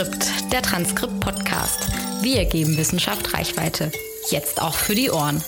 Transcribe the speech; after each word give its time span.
Transkript, 0.00 0.50
der 0.50 0.62
Transkript-Podcast. 0.62 2.22
Wir 2.22 2.46
geben 2.46 2.78
Wissenschaft 2.78 3.34
Reichweite. 3.34 3.92
Jetzt 4.30 4.62
auch 4.62 4.72
für 4.72 4.94
die 4.94 5.10
Ohren. 5.10 5.42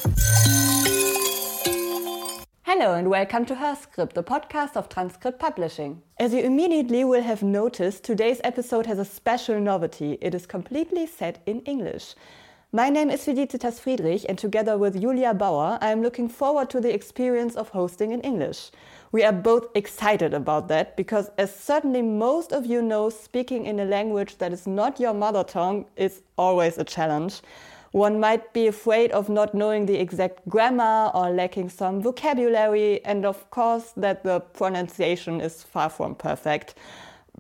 Hello 2.65 2.93
and 2.93 3.09
welcome 3.09 3.47
to 3.47 3.55
Her 3.55 3.75
Script, 3.75 4.15
the 4.15 4.21
podcast 4.21 4.77
of 4.77 4.91
Transcript 4.91 5.39
Publishing. 5.39 6.03
As 6.21 6.35
you 6.35 6.41
immediately 6.41 7.03
will 7.03 7.25
have 7.25 7.43
noticed, 7.43 8.05
today's 8.05 8.41
episode 8.45 8.87
has 8.87 8.99
a 8.99 9.07
special 9.07 9.59
novelty. 9.59 10.19
It 10.21 10.35
is 10.35 10.47
completely 10.47 11.07
set 11.07 11.41
in 11.47 11.61
English. 11.61 12.15
My 12.73 12.91
name 12.91 13.09
is 13.09 13.25
Felicitas 13.25 13.81
Friedrich, 13.81 14.27
and 14.29 14.37
together 14.39 14.77
with 14.77 15.01
Julia 15.01 15.33
Bauer, 15.33 15.79
I 15.81 15.93
am 15.93 16.03
looking 16.03 16.29
forward 16.29 16.69
to 16.71 16.81
the 16.81 16.93
experience 16.93 17.57
of 17.57 17.71
hosting 17.71 18.13
in 18.13 18.21
English. 18.21 18.71
We 19.13 19.25
are 19.25 19.33
both 19.33 19.67
excited 19.75 20.33
about 20.33 20.69
that 20.69 20.97
because, 20.97 21.31
as 21.37 21.55
certainly 21.55 22.01
most 22.01 22.51
of 22.51 22.65
you 22.65 22.81
know, 22.81 23.11
speaking 23.11 23.67
in 23.67 23.79
a 23.79 23.85
language 23.85 24.39
that 24.39 24.55
is 24.55 24.67
not 24.67 24.99
your 24.99 25.13
mother 25.13 25.45
tongue 25.45 25.85
is 25.97 26.23
always 26.39 26.79
a 26.79 26.85
challenge. 26.85 27.43
One 27.91 28.19
might 28.19 28.55
be 28.55 28.69
afraid 28.69 29.13
of 29.13 29.29
not 29.29 29.55
knowing 29.55 29.85
the 29.85 30.01
exact 30.01 30.49
grammar 30.49 31.11
or 31.13 31.29
lacking 31.29 31.69
some 31.69 32.01
vocabulary, 32.01 33.05
and 33.05 33.27
of 33.27 33.51
course, 33.51 33.93
that 33.99 34.25
the 34.25 34.41
pronunciation 34.41 35.43
is 35.43 35.63
far 35.63 35.91
from 35.91 36.15
perfect 36.15 36.75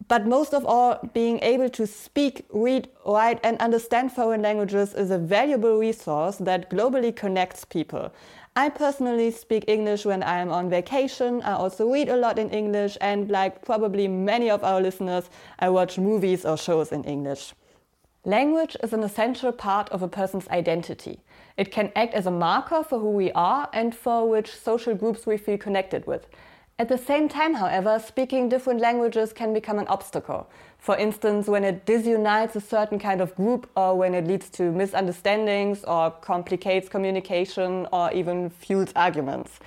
but 0.09 0.27
most 0.27 0.55
of 0.55 0.65
all, 0.65 0.98
being 1.12 1.39
able 1.43 1.69
to 1.70 1.87
speak, 1.87 2.47
read, 2.51 2.89
write, 3.07 3.39
and 3.45 3.59
understand 3.59 4.12
foreign 4.12 4.43
languages 4.43 4.95
is 4.95 5.11
a 5.11 5.19
valuable 5.19 5.79
resource 5.79 6.37
that 6.37 6.70
globally 6.70 7.15
connects 7.15 7.65
people. 7.65 8.12
I 8.55 8.69
personally 8.69 9.30
speak 9.30 9.65
English 9.66 10.05
when 10.05 10.23
I 10.23 10.38
am 10.41 10.51
on 10.51 10.69
vacation. 10.69 11.41
I 11.41 11.55
also 11.55 11.91
read 11.91 12.11
a 12.11 12.16
lot 12.16 12.38
in 12.38 12.51
English, 12.51 12.98
and 13.01 13.30
like 13.30 13.65
probably 13.65 14.06
many 14.09 14.51
of 14.51 14.62
our 14.62 14.78
listeners, 14.78 15.30
I 15.59 15.70
watch 15.70 15.97
movies 15.97 16.45
or 16.45 16.59
shows 16.59 16.92
in 16.92 17.03
English. 17.05 17.55
Language 18.27 18.77
is 18.83 18.92
an 18.92 19.03
essential 19.03 19.53
part 19.53 19.89
of 19.89 20.03
a 20.03 20.09
person's 20.09 20.48
identity. 20.48 21.20
It 21.56 21.72
can 21.72 21.92
act 21.97 22.12
as 22.12 22.27
a 22.27 22.31
marker 22.31 22.84
for 22.84 22.98
who 22.98 23.12
we 23.12 23.33
are 23.33 23.70
and 23.72 23.94
for 23.94 24.28
which 24.28 24.55
social 24.55 24.94
groups 24.94 25.27
we 25.27 25.39
feel 25.39 25.56
connected 25.56 26.06
with. 26.06 26.27
At 26.78 26.89
the 26.89 26.98
same 26.98 27.28
time, 27.28 27.55
however, 27.55 27.98
speaking 27.98 28.48
different 28.48 28.81
languages 28.81 29.33
can 29.33 29.53
become 29.53 29.78
an 29.78 29.87
obstacle. 29.89 30.48
For 30.78 30.97
instance, 30.97 31.47
when 31.47 31.65
it 31.65 31.87
disunites 31.87 32.56
a 32.56 32.61
certain 32.61 32.98
kind 32.98 33.20
of 33.20 33.34
group, 33.37 33.70
or 33.77 33.97
when 33.97 34.15
it 34.15 34.27
leads 34.27 34.48
to 34.51 34.73
misunderstandings, 34.73 35.84
or 35.84 36.11
complicates 36.11 36.89
communication, 36.89 37.87
or 37.93 38.11
even 38.12 38.50
fuels 38.50 38.93
arguments. 38.97 39.61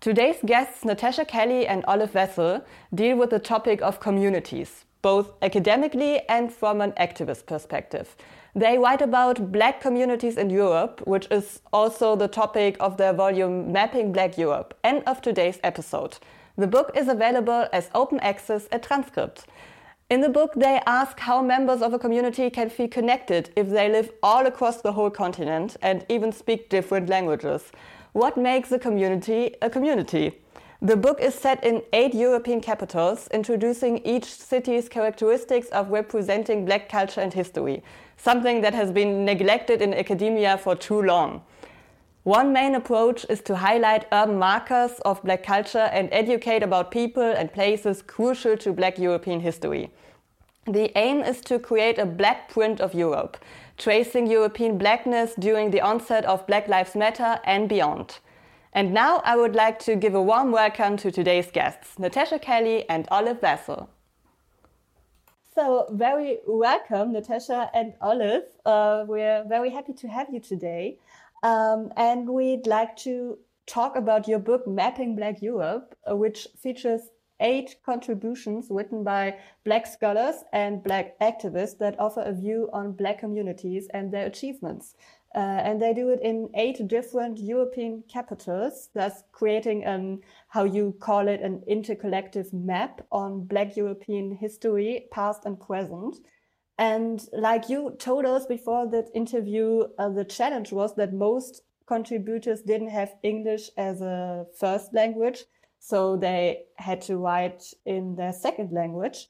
Today's 0.00 0.36
guests, 0.44 0.84
Natasha 0.84 1.24
Kelly 1.24 1.66
and 1.66 1.84
Olive 1.86 2.12
Vassell, 2.12 2.62
deal 2.94 3.16
with 3.16 3.30
the 3.30 3.38
topic 3.38 3.80
of 3.80 3.98
communities, 4.00 4.84
both 5.02 5.32
academically 5.40 6.20
and 6.28 6.52
from 6.52 6.80
an 6.80 6.92
activist 6.92 7.46
perspective. 7.46 8.16
They 8.58 8.76
write 8.76 9.02
about 9.02 9.52
black 9.52 9.80
communities 9.80 10.36
in 10.36 10.50
Europe, 10.50 11.00
which 11.06 11.28
is 11.30 11.60
also 11.72 12.16
the 12.16 12.26
topic 12.26 12.76
of 12.80 12.96
their 12.96 13.12
volume 13.12 13.70
Mapping 13.70 14.12
Black 14.12 14.36
Europe 14.36 14.76
and 14.82 15.00
of 15.06 15.22
today's 15.22 15.60
episode. 15.62 16.18
The 16.56 16.66
book 16.66 16.90
is 16.96 17.06
available 17.06 17.68
as 17.72 17.88
open 17.94 18.18
access 18.18 18.66
at 18.72 18.82
Transcript. 18.82 19.44
In 20.10 20.22
the 20.22 20.28
book, 20.28 20.54
they 20.56 20.80
ask 20.86 21.20
how 21.20 21.40
members 21.40 21.82
of 21.82 21.92
a 21.92 22.00
community 22.00 22.50
can 22.50 22.68
feel 22.68 22.88
connected 22.88 23.50
if 23.54 23.70
they 23.70 23.88
live 23.88 24.10
all 24.24 24.44
across 24.44 24.82
the 24.82 24.90
whole 24.90 25.10
continent 25.10 25.76
and 25.80 26.04
even 26.08 26.32
speak 26.32 26.68
different 26.68 27.08
languages. 27.08 27.70
What 28.12 28.36
makes 28.36 28.72
a 28.72 28.78
community 28.80 29.54
a 29.62 29.70
community? 29.70 30.40
The 30.82 30.96
book 30.96 31.20
is 31.20 31.34
set 31.34 31.62
in 31.62 31.82
eight 31.92 32.12
European 32.12 32.60
capitals, 32.60 33.28
introducing 33.32 33.98
each 33.98 34.24
city's 34.24 34.88
characteristics 34.88 35.68
of 35.68 35.90
representing 35.90 36.64
black 36.64 36.88
culture 36.88 37.20
and 37.20 37.32
history 37.32 37.84
something 38.18 38.60
that 38.60 38.74
has 38.74 38.92
been 38.92 39.24
neglected 39.24 39.80
in 39.80 39.94
academia 39.94 40.58
for 40.58 40.76
too 40.76 41.00
long. 41.00 41.42
One 42.24 42.52
main 42.52 42.74
approach 42.74 43.24
is 43.30 43.40
to 43.42 43.56
highlight 43.56 44.06
urban 44.12 44.38
markers 44.38 44.98
of 45.06 45.22
black 45.22 45.42
culture 45.44 45.88
and 45.92 46.10
educate 46.12 46.62
about 46.62 46.90
people 46.90 47.22
and 47.22 47.50
places 47.50 48.02
crucial 48.02 48.56
to 48.58 48.74
black 48.74 48.98
European 48.98 49.40
history. 49.40 49.90
The 50.66 50.92
aim 50.98 51.22
is 51.22 51.40
to 51.42 51.58
create 51.58 51.98
a 51.98 52.04
black 52.04 52.50
print 52.50 52.82
of 52.82 52.92
Europe, 52.92 53.38
tracing 53.78 54.26
European 54.26 54.76
blackness 54.76 55.32
during 55.38 55.70
the 55.70 55.80
onset 55.80 56.26
of 56.26 56.46
Black 56.46 56.68
Lives 56.68 56.94
Matter 56.94 57.40
and 57.44 57.66
beyond. 57.66 58.18
And 58.74 58.92
now 58.92 59.22
I 59.24 59.34
would 59.34 59.54
like 59.54 59.78
to 59.80 59.96
give 59.96 60.14
a 60.14 60.20
warm 60.20 60.52
welcome 60.52 60.98
to 60.98 61.10
today's 61.10 61.50
guests, 61.50 61.98
Natasha 61.98 62.38
Kelly 62.38 62.84
and 62.90 63.08
Olive 63.10 63.40
Vassell. 63.40 63.88
So, 65.58 65.86
very 65.90 66.38
welcome, 66.46 67.12
Natasha 67.12 67.68
and 67.74 67.92
Olive. 68.00 68.44
Uh, 68.64 69.04
we're 69.08 69.42
very 69.48 69.70
happy 69.70 69.92
to 69.94 70.06
have 70.06 70.28
you 70.32 70.38
today. 70.38 71.00
Um, 71.42 71.90
and 71.96 72.28
we'd 72.28 72.68
like 72.68 72.96
to 72.98 73.38
talk 73.66 73.96
about 73.96 74.28
your 74.28 74.38
book, 74.38 74.68
Mapping 74.68 75.16
Black 75.16 75.42
Europe, 75.42 75.96
uh, 76.08 76.14
which 76.14 76.46
features 76.56 77.10
eight 77.40 77.74
contributions 77.84 78.68
written 78.70 79.02
by 79.02 79.34
Black 79.64 79.88
scholars 79.88 80.44
and 80.52 80.80
Black 80.84 81.18
activists 81.18 81.76
that 81.78 81.98
offer 81.98 82.20
a 82.20 82.32
view 82.32 82.70
on 82.72 82.92
Black 82.92 83.18
communities 83.18 83.88
and 83.92 84.12
their 84.12 84.26
achievements. 84.26 84.94
Uh, 85.38 85.62
and 85.62 85.80
they 85.80 85.94
do 85.94 86.08
it 86.08 86.18
in 86.20 86.50
eight 86.56 86.88
different 86.88 87.38
European 87.38 88.02
capitals, 88.08 88.88
thus 88.92 89.22
creating 89.30 89.84
an, 89.84 90.20
how 90.48 90.64
you 90.64 90.92
call 90.98 91.28
it, 91.28 91.40
an 91.40 91.62
intercollective 91.70 92.52
map 92.52 93.02
on 93.12 93.44
Black 93.44 93.76
European 93.76 94.32
history, 94.32 95.06
past 95.12 95.44
and 95.44 95.60
present. 95.60 96.16
And 96.76 97.24
like 97.32 97.68
you 97.68 97.94
told 98.00 98.24
us 98.24 98.46
before 98.46 98.90
that 98.90 99.10
interview, 99.14 99.84
uh, 99.96 100.08
the 100.08 100.24
challenge 100.24 100.72
was 100.72 100.96
that 100.96 101.12
most 101.12 101.62
contributors 101.86 102.62
didn't 102.62 102.90
have 102.90 103.14
English 103.22 103.70
as 103.76 104.00
a 104.00 104.44
first 104.58 104.92
language. 104.92 105.44
So 105.78 106.16
they 106.16 106.64
had 106.78 107.00
to 107.02 107.16
write 107.16 107.62
in 107.86 108.16
their 108.16 108.32
second 108.32 108.72
language. 108.72 109.28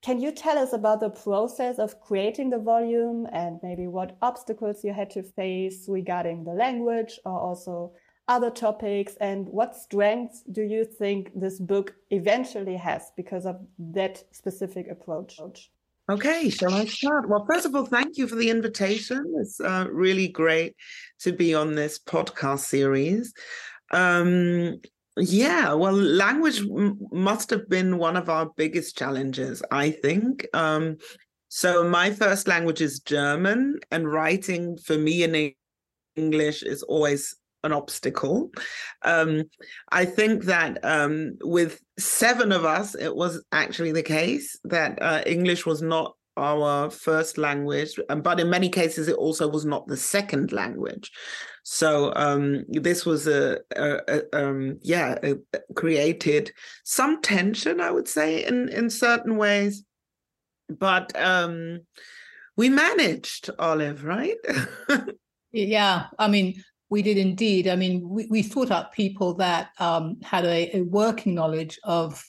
Can 0.00 0.20
you 0.20 0.30
tell 0.30 0.56
us 0.58 0.72
about 0.72 1.00
the 1.00 1.10
process 1.10 1.78
of 1.78 2.00
creating 2.00 2.50
the 2.50 2.58
volume 2.58 3.26
and 3.32 3.58
maybe 3.62 3.88
what 3.88 4.16
obstacles 4.22 4.84
you 4.84 4.92
had 4.92 5.10
to 5.10 5.22
face 5.22 5.86
regarding 5.88 6.44
the 6.44 6.52
language 6.52 7.18
or 7.24 7.38
also 7.38 7.92
other 8.28 8.50
topics 8.50 9.16
and 9.20 9.48
what 9.48 9.74
strengths 9.74 10.42
do 10.52 10.62
you 10.62 10.84
think 10.84 11.30
this 11.34 11.58
book 11.58 11.94
eventually 12.10 12.76
has 12.76 13.10
because 13.16 13.46
of 13.46 13.56
that 13.78 14.22
specific 14.30 14.88
approach? 14.88 15.40
Okay, 16.10 16.48
shall 16.48 16.72
I 16.72 16.86
start? 16.86 17.28
Well, 17.28 17.44
first 17.46 17.66
of 17.66 17.74
all, 17.74 17.84
thank 17.84 18.16
you 18.16 18.26
for 18.26 18.36
the 18.36 18.48
invitation. 18.48 19.34
It's 19.40 19.60
uh, 19.60 19.86
really 19.90 20.28
great 20.28 20.74
to 21.20 21.32
be 21.32 21.54
on 21.54 21.74
this 21.74 21.98
podcast 21.98 22.60
series. 22.60 23.34
Um, 23.90 24.80
yeah, 25.18 25.72
well, 25.72 25.92
language 25.92 26.60
m- 26.60 26.98
must 27.12 27.50
have 27.50 27.68
been 27.68 27.98
one 27.98 28.16
of 28.16 28.28
our 28.28 28.50
biggest 28.56 28.96
challenges, 28.96 29.62
I 29.70 29.90
think. 29.90 30.46
Um, 30.54 30.96
so, 31.48 31.88
my 31.88 32.10
first 32.10 32.46
language 32.46 32.80
is 32.80 33.00
German, 33.00 33.78
and 33.90 34.10
writing 34.10 34.76
for 34.76 34.98
me 34.98 35.22
in 35.22 35.54
English 36.16 36.62
is 36.62 36.82
always 36.82 37.34
an 37.64 37.72
obstacle. 37.72 38.50
Um, 39.02 39.44
I 39.90 40.04
think 40.04 40.44
that 40.44 40.84
um, 40.84 41.38
with 41.42 41.80
seven 41.98 42.52
of 42.52 42.64
us, 42.64 42.94
it 42.94 43.14
was 43.14 43.42
actually 43.52 43.92
the 43.92 44.02
case 44.02 44.58
that 44.64 45.00
uh, 45.02 45.22
English 45.26 45.66
was 45.66 45.82
not 45.82 46.14
our 46.38 46.90
first 46.90 47.36
language, 47.38 47.98
but 48.22 48.40
in 48.40 48.48
many 48.48 48.68
cases, 48.68 49.08
it 49.08 49.16
also 49.16 49.48
was 49.48 49.64
not 49.64 49.86
the 49.86 49.96
second 49.96 50.52
language. 50.52 51.10
So 51.64 52.12
um, 52.16 52.64
this 52.68 53.04
was 53.04 53.26
a, 53.26 53.58
a, 53.76 54.00
a 54.08 54.22
um, 54.32 54.78
yeah 54.82 55.18
a, 55.22 55.34
created 55.74 56.52
some 56.84 57.20
tension, 57.20 57.80
I 57.80 57.90
would 57.90 58.08
say, 58.08 58.44
in 58.44 58.68
in 58.70 58.88
certain 58.88 59.36
ways, 59.36 59.84
but 60.68 61.18
um, 61.20 61.80
we 62.56 62.68
managed, 62.68 63.50
Olive, 63.58 64.04
right? 64.04 64.36
yeah, 65.52 66.06
I 66.18 66.28
mean, 66.28 66.62
we 66.90 67.02
did 67.02 67.16
indeed. 67.16 67.68
I 67.68 67.76
mean, 67.76 68.08
we, 68.08 68.26
we 68.26 68.42
sought 68.42 68.70
out 68.70 68.92
people 68.92 69.34
that 69.34 69.70
um, 69.78 70.16
had 70.22 70.44
a 70.44 70.82
working 70.82 71.34
knowledge 71.34 71.78
of 71.84 72.22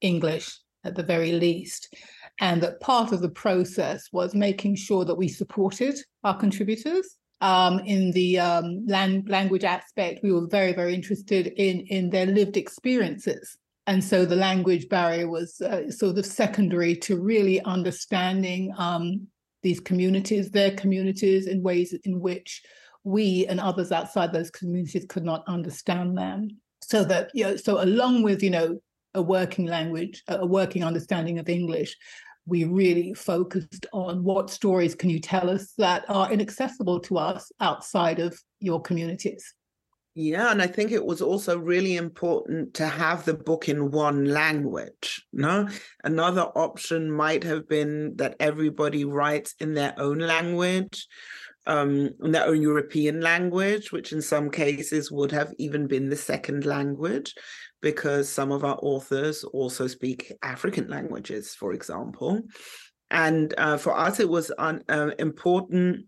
English 0.00 0.58
at 0.84 0.96
the 0.96 1.02
very 1.02 1.32
least. 1.32 1.94
And 2.40 2.62
that 2.62 2.80
part 2.80 3.12
of 3.12 3.20
the 3.20 3.28
process 3.28 4.08
was 4.12 4.34
making 4.34 4.76
sure 4.76 5.04
that 5.04 5.14
we 5.14 5.28
supported 5.28 5.96
our 6.24 6.36
contributors 6.36 7.16
um, 7.40 7.80
in 7.80 8.12
the 8.12 8.38
um, 8.38 8.86
lang- 8.86 9.24
language 9.26 9.64
aspect, 9.64 10.20
we 10.22 10.32
were 10.32 10.46
very, 10.46 10.72
very 10.72 10.94
interested 10.94 11.48
in 11.56 11.80
in 11.86 12.10
their 12.10 12.26
lived 12.26 12.56
experiences, 12.56 13.56
and 13.86 14.04
so 14.04 14.24
the 14.24 14.36
language 14.36 14.88
barrier 14.88 15.28
was 15.28 15.60
uh, 15.62 15.90
sort 15.90 16.18
of 16.18 16.26
secondary 16.26 16.94
to 16.96 17.18
really 17.18 17.60
understanding 17.62 18.72
um, 18.76 19.26
these 19.62 19.80
communities, 19.80 20.50
their 20.50 20.72
communities, 20.72 21.46
in 21.46 21.62
ways 21.62 21.94
in 22.04 22.20
which 22.20 22.62
we 23.04 23.46
and 23.46 23.58
others 23.58 23.90
outside 23.90 24.32
those 24.32 24.50
communities 24.50 25.06
could 25.08 25.24
not 25.24 25.42
understand 25.48 26.18
them. 26.18 26.48
So 26.82 27.04
that 27.04 27.30
you 27.32 27.44
know, 27.44 27.56
so 27.56 27.82
along 27.82 28.22
with 28.22 28.42
you 28.42 28.50
know 28.50 28.80
a 29.14 29.22
working 29.22 29.64
language, 29.64 30.22
a 30.28 30.46
working 30.46 30.84
understanding 30.84 31.38
of 31.38 31.48
English, 31.48 31.96
we 32.46 32.64
really 32.64 33.14
focused 33.14 33.86
on 33.92 34.24
what 34.24 34.50
stories 34.50 34.94
can 34.94 35.10
you 35.10 35.20
tell 35.20 35.48
us 35.50 35.72
that 35.78 36.04
are 36.08 36.32
inaccessible 36.32 37.00
to 37.00 37.18
us 37.18 37.52
outside 37.60 38.18
of 38.18 38.38
your 38.60 38.80
communities. 38.80 39.54
Yeah, 40.14 40.50
and 40.50 40.60
I 40.60 40.66
think 40.66 40.90
it 40.90 41.04
was 41.04 41.22
also 41.22 41.56
really 41.56 41.96
important 41.96 42.74
to 42.74 42.86
have 42.86 43.24
the 43.24 43.34
book 43.34 43.68
in 43.68 43.92
one 43.92 44.24
language. 44.24 45.24
No, 45.32 45.68
another 46.02 46.42
option 46.42 47.10
might 47.10 47.44
have 47.44 47.68
been 47.68 48.16
that 48.16 48.34
everybody 48.40 49.04
writes 49.04 49.54
in 49.60 49.74
their 49.74 49.94
own 49.98 50.18
language, 50.18 51.06
um, 51.66 52.10
in 52.22 52.32
their 52.32 52.46
own 52.46 52.60
European 52.60 53.20
language, 53.20 53.92
which 53.92 54.12
in 54.12 54.20
some 54.20 54.50
cases 54.50 55.12
would 55.12 55.30
have 55.30 55.54
even 55.58 55.86
been 55.86 56.08
the 56.08 56.16
second 56.16 56.66
language, 56.66 57.34
because 57.80 58.28
some 58.28 58.52
of 58.52 58.64
our 58.64 58.78
authors 58.82 59.44
also 59.44 59.86
speak 59.86 60.32
African 60.42 60.88
languages, 60.88 61.54
for 61.54 61.72
example. 61.72 62.42
And 63.10 63.54
uh, 63.58 63.76
for 63.76 63.96
us, 63.96 64.20
it 64.20 64.28
was 64.28 64.52
un- 64.58 64.84
uh, 64.88 65.10
important 65.18 66.06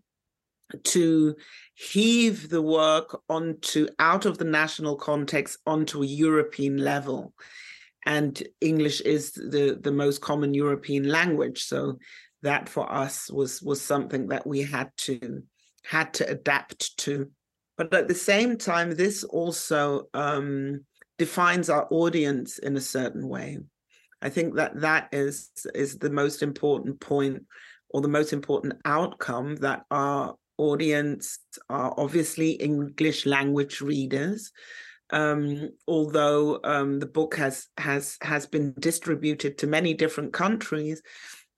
to 0.83 1.35
heave 1.75 2.49
the 2.49 2.61
work 2.61 3.19
onto 3.29 3.87
out 3.99 4.25
of 4.25 4.37
the 4.37 4.45
national 4.45 4.95
context 4.95 5.57
onto 5.65 6.01
a 6.01 6.07
European 6.07 6.77
level. 6.77 7.33
And 8.05 8.41
English 8.61 9.01
is 9.01 9.31
the, 9.31 9.77
the 9.81 9.91
most 9.91 10.21
common 10.21 10.53
European 10.53 11.07
language. 11.07 11.63
So 11.63 11.99
that 12.43 12.69
for 12.69 12.91
us 12.91 13.31
was 13.31 13.61
was 13.61 13.81
something 13.81 14.27
that 14.27 14.45
we 14.45 14.61
had 14.61 14.91
to 14.97 15.41
had 15.85 16.13
to 16.15 16.29
adapt 16.29 16.97
to. 16.97 17.29
But 17.77 17.93
at 17.93 18.07
the 18.07 18.15
same 18.15 18.57
time, 18.57 18.91
this 18.91 19.23
also 19.23 20.07
um, 20.13 20.85
defines 21.17 21.69
our 21.69 21.87
audience 21.91 22.57
in 22.57 22.75
a 22.75 22.81
certain 22.81 23.27
way. 23.27 23.59
I 24.21 24.29
think 24.29 24.55
that 24.55 24.81
that 24.81 25.09
is 25.11 25.51
is 25.75 25.97
the 25.97 26.09
most 26.09 26.41
important 26.41 26.99
point 26.99 27.43
or 27.89 28.01
the 28.01 28.07
most 28.07 28.33
important 28.33 28.75
outcome 28.85 29.57
that 29.57 29.83
our 29.91 30.35
audience 30.57 31.39
are 31.69 31.93
obviously 31.97 32.51
English 32.51 33.25
language 33.25 33.81
readers. 33.81 34.51
Um, 35.09 35.69
although 35.87 36.59
um, 36.63 36.99
the 36.99 37.05
book 37.05 37.35
has 37.35 37.67
has 37.77 38.17
has 38.21 38.47
been 38.47 38.73
distributed 38.79 39.57
to 39.59 39.67
many 39.67 39.93
different 39.93 40.33
countries, 40.33 41.01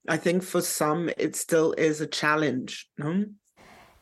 I 0.09 0.17
think 0.17 0.43
for 0.43 0.61
some 0.61 1.09
it 1.17 1.35
still 1.35 1.73
is 1.77 2.01
a 2.01 2.07
challenge. 2.07 2.87
No? 2.97 3.25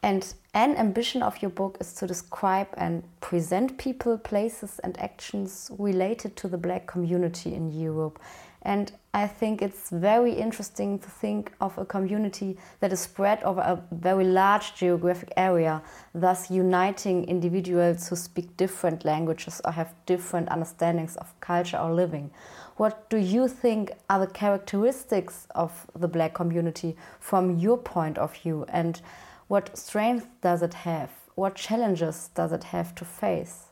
And 0.04 0.34
an 0.54 0.76
ambition 0.76 1.24
of 1.24 1.42
your 1.42 1.50
book 1.50 1.78
is 1.80 1.94
to 1.94 2.06
describe 2.06 2.68
and 2.76 3.04
present 3.22 3.78
people, 3.78 4.18
places, 4.18 4.80
and 4.84 5.00
actions 5.00 5.72
related 5.80 6.36
to 6.36 6.50
the 6.50 6.58
Black 6.58 6.86
community 6.88 7.56
in 7.56 7.72
Europe. 7.72 8.20
And 8.64 8.92
I 9.14 9.28
think 9.28 9.62
it's 9.62 9.90
very 9.90 10.34
interesting 10.34 11.00
to 11.00 11.10
think 11.10 11.54
of 11.62 11.78
a 11.78 11.86
community 11.86 12.58
that 12.82 12.92
is 12.92 13.00
spread 13.00 13.42
over 13.44 13.62
a 13.62 13.82
very 13.92 14.26
large 14.26 14.76
geographic 14.76 15.32
area, 15.38 15.82
thus 16.14 16.52
uniting 16.52 17.24
individuals 17.26 18.10
who 18.10 18.18
speak 18.18 18.58
different 18.58 19.06
languages 19.06 19.62
or 19.64 19.72
have 19.72 19.94
different 20.06 20.50
understandings 20.50 21.16
of 21.16 21.34
culture 21.40 21.78
or 21.78 21.94
living. 21.94 22.30
What 22.76 23.10
do 23.10 23.18
you 23.18 23.48
think 23.48 23.92
are 24.10 24.20
the 24.20 24.28
characteristics 24.32 25.48
of 25.56 25.88
the 25.96 26.10
Black 26.10 26.34
community 26.34 26.98
from 27.22 27.58
your 27.58 27.78
point 27.78 28.18
of 28.18 28.36
view? 28.36 28.66
And 28.68 29.02
what 29.48 29.78
strength 29.78 30.28
does 30.42 30.62
it 30.62 30.74
have? 30.74 31.12
What 31.36 31.56
challenges 31.56 32.30
does 32.36 32.52
it 32.52 32.66
have 32.66 32.94
to 32.96 33.06
face? 33.06 33.68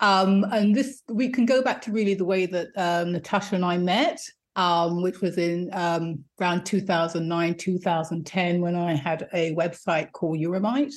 Um, 0.00 0.44
and 0.52 0.74
this 0.74 1.02
we 1.08 1.28
can 1.30 1.46
go 1.46 1.62
back 1.62 1.80
to 1.82 1.92
really 1.92 2.14
the 2.14 2.24
way 2.24 2.46
that 2.46 2.68
um, 2.76 3.12
Natasha 3.12 3.54
and 3.54 3.64
I 3.64 3.78
met, 3.78 4.20
um, 4.56 5.02
which 5.02 5.20
was 5.20 5.38
in 5.38 5.70
um, 5.72 6.24
around 6.40 6.64
2009, 6.64 7.54
2010, 7.54 8.60
when 8.60 8.74
I 8.74 8.94
had 8.94 9.28
a 9.32 9.54
website 9.54 10.12
called 10.12 10.38
Euromight, 10.38 10.92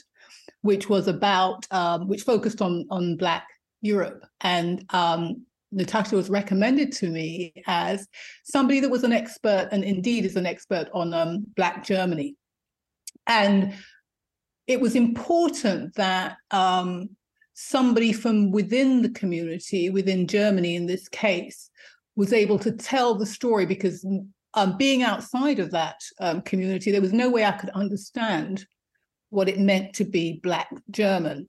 which 0.62 0.90
was 0.90 1.08
about 1.08 1.66
um, 1.72 2.08
which 2.08 2.24
focused 2.24 2.62
on 2.62 2.86
on 2.90 3.16
Black 3.16 3.48
Europe, 3.82 4.26
and 4.42 4.86
um, 4.90 5.46
Natasha 5.72 6.16
was 6.16 6.30
recommended 6.30 6.92
to 6.94 7.10
me 7.10 7.54
as 7.68 8.08
somebody 8.44 8.82
that 8.82 8.90
was 8.90 9.04
an 9.04 9.14
expert, 9.14 9.70
and 9.72 9.84
indeed 9.84 10.26
is 10.26 10.36
an 10.36 10.46
expert 10.46 10.90
on 10.94 11.46
Black 11.56 11.86
Germany, 11.86 12.36
and 13.30 13.74
it 14.68 14.82
was 14.82 14.96
important 14.96 15.96
that 15.96 16.38
um, 16.52 17.10
somebody 17.54 18.12
from 18.12 18.52
within 18.52 19.02
the 19.02 19.10
community, 19.10 19.90
within 19.90 20.28
Germany 20.28 20.76
in 20.76 20.88
this 20.88 21.08
case, 21.08 21.70
was 22.16 22.34
able 22.34 22.60
to 22.60 22.72
tell 22.72 23.16
the 23.16 23.26
story 23.26 23.66
because 23.66 24.06
um, 24.56 24.78
being 24.78 25.04
outside 25.04 25.60
of 25.60 25.72
that 25.72 26.02
um, 26.20 26.42
community, 26.42 26.92
there 26.92 27.02
was 27.02 27.14
no 27.14 27.30
way 27.30 27.46
I 27.46 27.52
could 27.52 27.70
understand 27.70 28.66
what 29.30 29.48
it 29.48 29.60
meant 29.60 29.94
to 29.94 30.04
be 30.04 30.40
Black 30.42 30.70
German. 30.90 31.48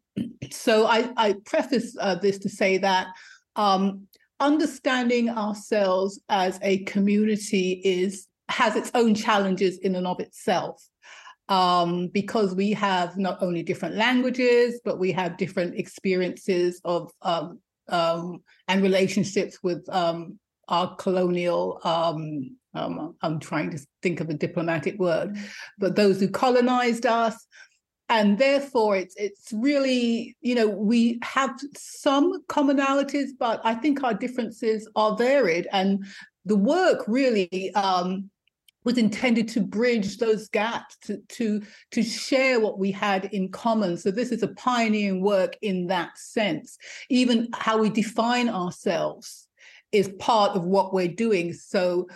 So 0.50 0.86
I, 0.86 1.10
I 1.16 1.36
preface 1.46 1.96
uh, 1.98 2.16
this 2.16 2.38
to 2.40 2.50
say 2.50 2.76
that 2.78 3.08
um, 3.56 4.06
understanding 4.38 5.30
ourselves 5.30 6.20
as 6.28 6.58
a 6.62 6.84
community 6.84 7.80
is 7.84 8.26
has 8.50 8.76
its 8.76 8.90
own 8.94 9.14
challenges 9.14 9.78
in 9.78 9.94
and 9.94 10.06
of 10.06 10.20
itself 10.20 10.89
um, 11.50 12.06
because 12.06 12.54
we 12.54 12.70
have 12.72 13.18
not 13.18 13.42
only 13.42 13.62
different 13.62 13.96
languages, 13.96 14.80
but 14.84 15.00
we 15.00 15.10
have 15.12 15.36
different 15.36 15.74
experiences 15.74 16.80
of 16.84 17.10
um, 17.22 17.58
um, 17.88 18.42
and 18.68 18.82
relationships 18.82 19.58
with 19.62 19.84
um, 19.90 20.38
our 20.68 20.94
colonial. 20.94 21.80
Um, 21.82 22.56
um, 22.72 23.16
I'm 23.20 23.40
trying 23.40 23.72
to 23.72 23.80
think 24.00 24.20
of 24.20 24.30
a 24.30 24.34
diplomatic 24.34 24.96
word, 25.00 25.36
but 25.76 25.96
those 25.96 26.20
who 26.20 26.28
colonized 26.28 27.04
us, 27.04 27.34
and 28.08 28.38
therefore 28.38 28.96
it's 28.96 29.16
it's 29.16 29.52
really 29.52 30.36
you 30.40 30.54
know 30.54 30.68
we 30.68 31.18
have 31.22 31.58
some 31.74 32.44
commonalities, 32.44 33.30
but 33.36 33.60
I 33.64 33.74
think 33.74 34.04
our 34.04 34.14
differences 34.14 34.88
are 34.94 35.16
varied, 35.16 35.66
and 35.72 36.06
the 36.44 36.56
work 36.56 37.04
really 37.08 37.74
um, 37.74 38.30
was 38.84 38.98
intended 38.98 39.48
to 39.48 39.60
bridge 39.60 40.16
those 40.16 40.48
gaps 40.48 40.96
to, 41.02 41.18
to 41.28 41.62
to 41.90 42.02
share 42.02 42.60
what 42.60 42.78
we 42.78 42.90
had 42.90 43.26
in 43.26 43.50
common. 43.50 43.96
So 43.96 44.10
this 44.10 44.30
is 44.30 44.42
a 44.42 44.48
pioneering 44.48 45.22
work 45.22 45.56
in 45.62 45.86
that 45.88 46.16
sense. 46.16 46.78
Even 47.08 47.48
how 47.54 47.78
we 47.78 47.90
define 47.90 48.48
ourselves 48.48 49.48
is 49.92 50.08
part 50.18 50.56
of 50.56 50.64
what 50.64 50.94
we're 50.94 51.08
doing. 51.08 51.52
So 51.52 52.06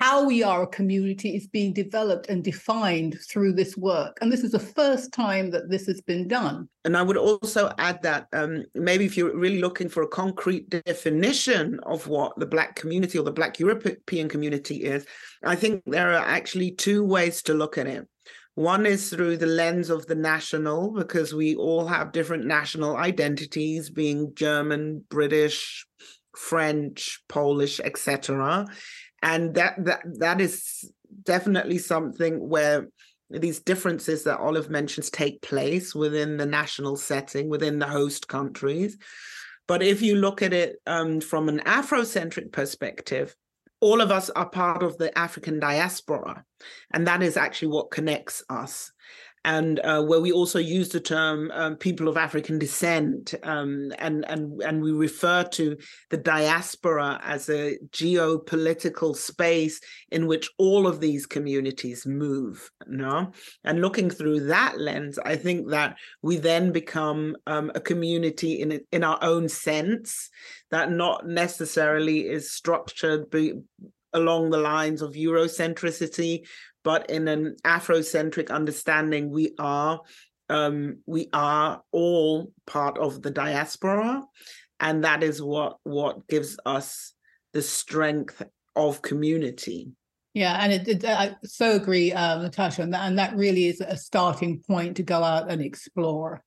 how 0.00 0.24
we 0.24 0.42
are 0.42 0.62
a 0.62 0.66
community 0.66 1.36
is 1.36 1.46
being 1.46 1.74
developed 1.74 2.30
and 2.30 2.42
defined 2.42 3.18
through 3.28 3.52
this 3.52 3.76
work. 3.76 4.16
And 4.20 4.32
this 4.32 4.42
is 4.42 4.52
the 4.52 4.58
first 4.58 5.12
time 5.12 5.50
that 5.50 5.68
this 5.68 5.86
has 5.86 6.00
been 6.00 6.26
done. 6.26 6.70
And 6.86 6.96
I 6.96 7.02
would 7.02 7.18
also 7.18 7.70
add 7.76 8.00
that 8.02 8.26
um, 8.32 8.64
maybe 8.74 9.04
if 9.04 9.18
you're 9.18 9.36
really 9.36 9.60
looking 9.60 9.90
for 9.90 10.02
a 10.02 10.08
concrete 10.08 10.70
definition 10.70 11.78
of 11.82 12.08
what 12.08 12.38
the 12.38 12.46
Black 12.46 12.76
community 12.76 13.18
or 13.18 13.24
the 13.24 13.30
Black 13.30 13.58
European 13.58 14.30
community 14.30 14.84
is, 14.84 15.04
I 15.44 15.54
think 15.54 15.82
there 15.84 16.12
are 16.12 16.26
actually 16.26 16.70
two 16.70 17.04
ways 17.04 17.42
to 17.42 17.54
look 17.54 17.76
at 17.76 17.86
it. 17.86 18.08
One 18.54 18.86
is 18.86 19.10
through 19.10 19.36
the 19.36 19.46
lens 19.46 19.90
of 19.90 20.06
the 20.06 20.14
national, 20.14 20.92
because 20.92 21.34
we 21.34 21.56
all 21.56 21.86
have 21.86 22.12
different 22.12 22.46
national 22.46 22.96
identities, 22.96 23.90
being 23.90 24.34
German, 24.34 25.04
British, 25.10 25.86
French, 26.34 27.22
Polish, 27.28 27.80
etc 27.80 28.66
and 29.22 29.54
that 29.54 29.84
that 29.84 30.00
that 30.18 30.40
is 30.40 30.90
definitely 31.22 31.78
something 31.78 32.48
where 32.48 32.88
these 33.30 33.60
differences 33.60 34.24
that 34.24 34.40
Olive 34.40 34.70
mentions 34.70 35.08
take 35.08 35.40
place 35.40 35.94
within 35.94 36.36
the 36.36 36.46
national 36.46 36.96
setting, 36.96 37.48
within 37.48 37.78
the 37.78 37.86
host 37.86 38.26
countries. 38.26 38.98
But 39.68 39.82
if 39.82 40.02
you 40.02 40.16
look 40.16 40.42
at 40.42 40.52
it 40.52 40.80
um, 40.86 41.20
from 41.20 41.48
an 41.48 41.60
Afrocentric 41.60 42.50
perspective, 42.50 43.36
all 43.80 44.00
of 44.00 44.10
us 44.10 44.30
are 44.30 44.48
part 44.48 44.82
of 44.82 44.98
the 44.98 45.16
African 45.16 45.60
diaspora. 45.60 46.44
And 46.90 47.06
that 47.06 47.22
is 47.22 47.36
actually 47.36 47.68
what 47.68 47.90
connects 47.90 48.42
us 48.50 48.90
and 49.44 49.80
uh, 49.80 50.02
where 50.02 50.20
we 50.20 50.32
also 50.32 50.58
use 50.58 50.90
the 50.90 51.00
term 51.00 51.50
um, 51.54 51.76
people 51.76 52.08
of 52.08 52.16
African 52.16 52.58
descent, 52.58 53.34
um, 53.42 53.92
and 53.98 54.24
and 54.28 54.60
and 54.62 54.82
we 54.82 54.92
refer 54.92 55.44
to 55.44 55.76
the 56.10 56.16
diaspora 56.16 57.18
as 57.22 57.48
a 57.48 57.78
geopolitical 57.90 59.16
space 59.16 59.80
in 60.10 60.26
which 60.26 60.50
all 60.58 60.86
of 60.86 61.00
these 61.00 61.26
communities 61.26 62.06
move. 62.06 62.70
No, 62.86 63.32
and 63.64 63.80
looking 63.80 64.10
through 64.10 64.46
that 64.46 64.78
lens, 64.78 65.18
I 65.18 65.36
think 65.36 65.70
that 65.70 65.96
we 66.22 66.36
then 66.36 66.72
become 66.72 67.36
um, 67.46 67.72
a 67.74 67.80
community 67.80 68.60
in 68.60 68.80
in 68.92 69.04
our 69.04 69.18
own 69.22 69.48
sense 69.48 70.30
that 70.70 70.90
not 70.90 71.26
necessarily 71.26 72.28
is 72.28 72.52
structured 72.52 73.30
be, 73.30 73.54
along 74.12 74.50
the 74.50 74.58
lines 74.58 75.02
of 75.02 75.14
Eurocentricity, 75.14 76.46
but 76.82 77.10
in 77.10 77.28
an 77.28 77.56
Afrocentric 77.64 78.50
understanding, 78.50 79.30
we 79.30 79.54
are 79.58 80.00
um, 80.48 80.98
we 81.06 81.28
are 81.32 81.82
all 81.92 82.52
part 82.66 82.98
of 82.98 83.22
the 83.22 83.30
diaspora, 83.30 84.22
and 84.80 85.04
that 85.04 85.22
is 85.22 85.40
what 85.40 85.76
what 85.84 86.26
gives 86.28 86.58
us 86.66 87.14
the 87.52 87.62
strength 87.62 88.42
of 88.74 89.02
community. 89.02 89.92
Yeah, 90.34 90.58
and 90.60 90.72
it, 90.72 90.88
it, 90.88 91.04
I 91.04 91.36
so 91.44 91.72
agree, 91.72 92.12
um, 92.12 92.42
Natasha, 92.42 92.82
and 92.82 92.94
that, 92.94 93.06
and 93.06 93.18
that 93.18 93.36
really 93.36 93.66
is 93.66 93.80
a 93.80 93.96
starting 93.96 94.60
point 94.60 94.96
to 94.96 95.02
go 95.02 95.24
out 95.24 95.50
and 95.50 95.60
explore 95.60 96.42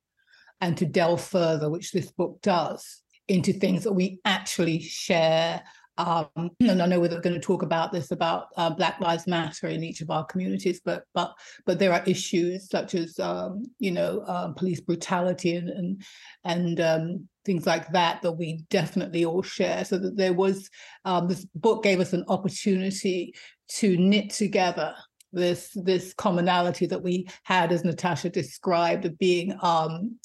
and 0.62 0.78
to 0.78 0.86
delve 0.86 1.22
further, 1.22 1.70
which 1.70 1.92
this 1.92 2.12
book 2.12 2.40
does, 2.42 3.02
into 3.28 3.52
things 3.52 3.84
that 3.84 3.92
we 3.94 4.20
actually 4.24 4.80
share 4.80 5.64
um, 5.98 6.28
and 6.60 6.82
I 6.82 6.88
know 6.88 7.00
we're 7.00 7.10
going 7.22 7.36
to 7.36 7.40
talk 7.40 7.62
about 7.62 7.92
this 7.92 8.12
about 8.12 8.48
uh, 8.58 8.72
Black 8.72 9.00
Lives 9.00 9.28
Matter 9.28 9.68
in 9.68 9.84
each 9.84 10.02
of 10.02 10.10
our 10.10 10.26
communities, 10.26 10.82
but 10.84 11.04
but 11.14 11.34
but 11.66 11.78
there 11.78 11.94
are 11.94 12.04
issues 12.06 12.68
such 12.70 12.96
as 12.96 13.20
um, 13.20 13.64
you 13.78 13.92
know 13.92 14.24
uh, 14.28 14.52
police 14.54 14.82
brutality 14.82 15.56
and 15.56 15.70
and 15.70 16.04
and 16.44 16.80
um, 16.80 17.30
things 17.46 17.68
like 17.68 17.92
that 17.92 18.22
that 18.24 18.32
we 18.32 18.64
definitely 18.70 19.24
all 19.24 19.44
share. 19.44 19.86
So 19.86 20.00
that 20.00 20.18
there 20.18 20.34
was 20.34 20.70
um, 21.06 21.28
this 21.28 21.46
book 21.54 21.84
gave 21.84 22.00
us 22.00 22.14
an 22.14 22.26
opportunity 22.28 23.36
to 23.76 23.96
knit 23.98 24.32
together 24.32 24.96
this 25.32 25.70
this 25.76 26.14
commonality 26.14 26.88
that 26.88 27.04
we 27.04 27.28
had, 27.44 27.72
as 27.72 27.84
Natasha 27.84 28.30
described, 28.30 29.06
of 29.06 29.18
being 29.20 29.56
um, 29.62 30.18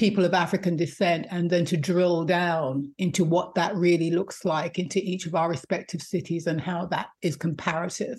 people 0.00 0.24
of 0.24 0.32
African 0.32 0.76
descent 0.76 1.26
and 1.30 1.50
then 1.50 1.66
to 1.66 1.76
drill 1.76 2.24
down 2.24 2.90
into 2.96 3.22
what 3.22 3.54
that 3.54 3.76
really 3.76 4.10
looks 4.10 4.46
like 4.46 4.78
into 4.78 4.98
each 4.98 5.26
of 5.26 5.34
our 5.34 5.50
respective 5.50 6.00
cities 6.00 6.46
and 6.46 6.58
how 6.58 6.86
that 6.86 7.08
is 7.20 7.36
comparative. 7.36 8.18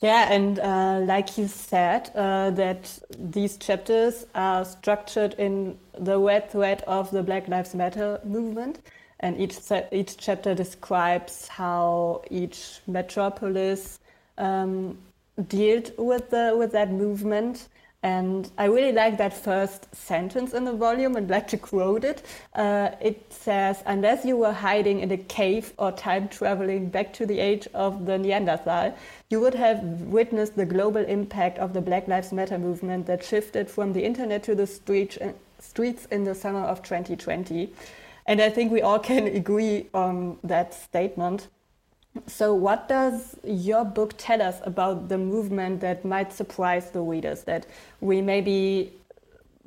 Yeah, 0.00 0.32
and 0.32 0.58
uh, 0.58 1.00
like 1.04 1.36
you 1.36 1.46
said, 1.48 2.10
uh, 2.14 2.50
that 2.52 2.98
these 3.18 3.58
chapters 3.58 4.24
are 4.34 4.64
structured 4.64 5.34
in 5.34 5.78
the 5.98 6.18
red 6.18 6.50
thread 6.50 6.82
of 6.86 7.10
the 7.10 7.22
Black 7.22 7.46
Lives 7.46 7.74
Matter 7.74 8.18
movement, 8.24 8.80
and 9.20 9.38
each 9.38 9.56
each 9.92 10.16
chapter 10.16 10.54
describes 10.54 11.46
how 11.46 12.22
each 12.30 12.80
metropolis 12.86 14.00
um, 14.38 14.96
dealt 15.46 15.96
with 15.98 16.30
the 16.30 16.54
with 16.58 16.72
that 16.72 16.90
movement 16.90 17.68
and 18.02 18.50
I 18.58 18.64
really 18.64 18.90
like 18.90 19.16
that 19.18 19.32
first 19.32 19.94
sentence 19.94 20.54
in 20.54 20.64
the 20.64 20.72
volume 20.72 21.14
and 21.14 21.30
like 21.30 21.46
to 21.48 21.56
quote 21.56 22.02
it. 22.02 22.26
Uh, 22.52 22.90
it 23.00 23.32
says, 23.32 23.82
Unless 23.86 24.24
you 24.24 24.36
were 24.36 24.52
hiding 24.52 24.98
in 25.00 25.12
a 25.12 25.16
cave 25.16 25.72
or 25.78 25.92
time 25.92 26.28
traveling 26.28 26.88
back 26.88 27.12
to 27.14 27.26
the 27.26 27.38
age 27.38 27.68
of 27.74 28.04
the 28.04 28.18
Neanderthal, 28.18 28.96
you 29.28 29.38
would 29.38 29.54
have 29.54 29.82
witnessed 30.02 30.56
the 30.56 30.66
global 30.66 31.04
impact 31.04 31.58
of 31.58 31.74
the 31.74 31.80
Black 31.80 32.08
Lives 32.08 32.32
Matter 32.32 32.58
movement 32.58 33.06
that 33.06 33.22
shifted 33.22 33.70
from 33.70 33.92
the 33.92 34.04
internet 34.04 34.42
to 34.44 34.56
the 34.56 34.66
street, 34.66 35.16
streets 35.60 36.06
in 36.06 36.24
the 36.24 36.34
summer 36.34 36.62
of 36.62 36.82
2020. 36.82 37.72
And 38.26 38.40
I 38.40 38.50
think 38.50 38.72
we 38.72 38.82
all 38.82 38.98
can 38.98 39.26
agree 39.36 39.86
on 39.94 40.38
that 40.42 40.74
statement. 40.74 41.46
So, 42.26 42.54
what 42.54 42.88
does 42.88 43.36
your 43.42 43.84
book 43.84 44.14
tell 44.18 44.42
us 44.42 44.60
about 44.64 45.08
the 45.08 45.16
movement 45.16 45.80
that 45.80 46.04
might 46.04 46.32
surprise 46.32 46.90
the 46.90 47.00
readers 47.00 47.44
that 47.44 47.66
we 48.00 48.20
maybe 48.20 48.92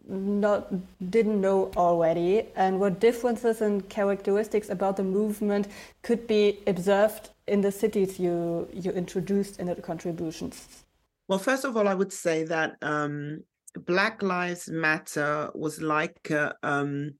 not 0.07 0.71
didn't 1.09 1.41
know 1.41 1.71
already, 1.75 2.45
and 2.55 2.79
what 2.79 2.99
differences 2.99 3.61
and 3.61 3.87
characteristics 3.89 4.69
about 4.69 4.97
the 4.97 5.03
movement 5.03 5.67
could 6.03 6.27
be 6.27 6.59
observed 6.67 7.29
in 7.47 7.61
the 7.61 7.71
cities 7.71 8.19
you 8.19 8.67
you 8.71 8.91
introduced 8.91 9.59
in 9.59 9.65
the 9.65 9.75
contributions? 9.75 10.83
Well, 11.27 11.39
first 11.39 11.65
of 11.65 11.75
all, 11.75 11.87
I 11.87 11.95
would 11.95 12.13
say 12.13 12.43
that 12.43 12.75
um, 12.83 13.43
Black 13.73 14.21
Lives 14.21 14.69
Matter 14.69 15.49
was 15.55 15.81
like 15.81 16.31
um, 16.61 17.15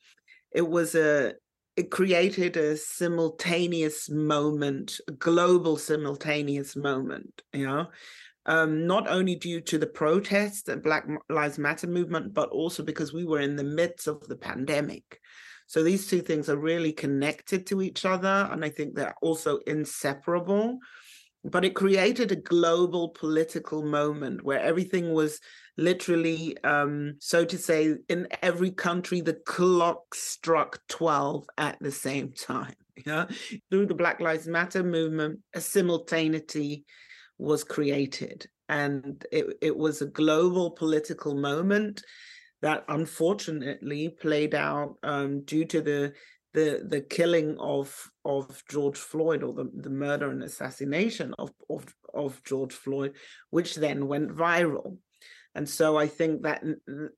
it 0.51 0.67
was 0.69 0.93
a 0.93 1.33
it 1.75 1.91
created 1.91 2.55
a 2.55 2.77
simultaneous 2.77 4.09
moment, 4.09 4.99
a 5.07 5.11
global 5.11 5.77
simultaneous 5.77 6.75
moment, 6.75 7.41
you 7.53 7.65
know, 7.65 7.87
um, 8.45 8.87
not 8.87 9.07
only 9.07 9.35
due 9.35 9.59
to 9.59 9.77
the 9.77 9.87
protests 9.87 10.69
and 10.69 10.81
Black 10.81 11.05
Lives 11.29 11.57
Matter 11.57 11.87
movement, 11.87 12.33
but 12.33 12.49
also 12.49 12.83
because 12.83 13.13
we 13.13 13.25
were 13.25 13.41
in 13.41 13.55
the 13.55 13.63
midst 13.63 14.07
of 14.07 14.25
the 14.27 14.37
pandemic. 14.37 15.19
So 15.67 15.83
these 15.83 16.07
two 16.07 16.21
things 16.21 16.47
are 16.47 16.57
really 16.57 16.93
connected 16.93 17.65
to 17.67 17.81
each 17.81 18.05
other, 18.05 18.47
and 18.51 18.63
I 18.63 18.69
think 18.69 18.93
they're 18.93 19.15
also 19.21 19.57
inseparable. 19.65 20.79
But 21.45 21.63
it 21.63 21.75
created 21.75 22.31
a 22.31 22.35
global 22.35 23.09
political 23.09 23.83
moment 23.83 24.43
where 24.43 24.59
everything 24.59 25.13
was 25.13 25.39
literally, 25.77 26.57
um, 26.63 27.17
so 27.19 27.45
to 27.45 27.57
say, 27.57 27.95
in 28.09 28.27
every 28.41 28.71
country, 28.71 29.21
the 29.21 29.35
clock 29.45 30.15
struck 30.15 30.79
12 30.89 31.45
at 31.57 31.77
the 31.79 31.91
same 31.91 32.33
time. 32.37 32.73
Through 33.69 33.85
the 33.85 33.93
Black 33.93 34.19
Lives 34.21 34.47
Matter 34.47 34.81
movement, 34.81 35.39
a 35.53 35.61
simultaneity 35.61 36.85
was 37.37 37.63
created, 37.63 38.47
and 38.69 39.23
it, 39.31 39.45
it 39.61 39.77
was 39.77 40.01
a 40.01 40.07
global 40.07 40.71
political 40.71 41.35
moment 41.35 42.01
that 42.61 42.85
unfortunately 42.87 44.09
played 44.09 44.55
out 44.55 44.95
um, 45.03 45.41
due 45.41 45.65
to 45.65 45.81
the 45.81 46.13
the 46.55 46.83
the 46.87 47.01
killing 47.01 47.57
of 47.59 48.09
of 48.23 48.63
George 48.69 48.97
Floyd 48.97 49.43
or 49.43 49.53
the, 49.53 49.69
the 49.75 49.89
murder 49.89 50.31
and 50.31 50.41
assassination 50.41 51.35
of, 51.37 51.51
of 51.69 51.85
of 52.13 52.41
George 52.43 52.73
Floyd, 52.73 53.13
which 53.51 53.75
then 53.75 54.07
went 54.07 54.31
viral. 54.31 54.97
And 55.53 55.67
so 55.69 55.97
I 55.97 56.07
think 56.07 56.41
that 56.43 56.63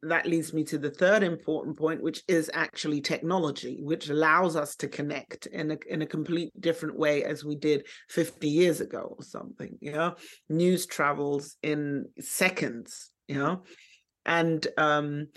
that 0.03 0.27
leads 0.27 0.53
me 0.53 0.63
to 0.65 0.77
the 0.77 0.91
third 0.91 1.23
important 1.23 1.75
point, 1.75 2.03
which 2.03 2.21
is 2.27 2.51
actually 2.53 3.01
technology, 3.01 3.79
which 3.81 4.09
allows 4.09 4.55
us 4.55 4.75
to 4.77 4.87
connect 4.87 5.47
in 5.47 5.71
a 5.71 5.77
in 5.87 6.01
a 6.01 6.07
complete 6.07 6.51
different 6.59 6.97
way 6.97 7.23
as 7.23 7.45
we 7.45 7.55
did 7.55 7.87
50 8.09 8.47
years 8.47 8.81
ago 8.81 9.15
or 9.17 9.23
something. 9.23 9.77
You 9.79 9.93
know, 9.93 10.15
news 10.49 10.85
travels 10.85 11.57
in 11.63 12.05
seconds. 12.19 13.11
You 13.27 13.39
know, 13.39 13.63
and 14.25 14.65
um, 14.77 15.27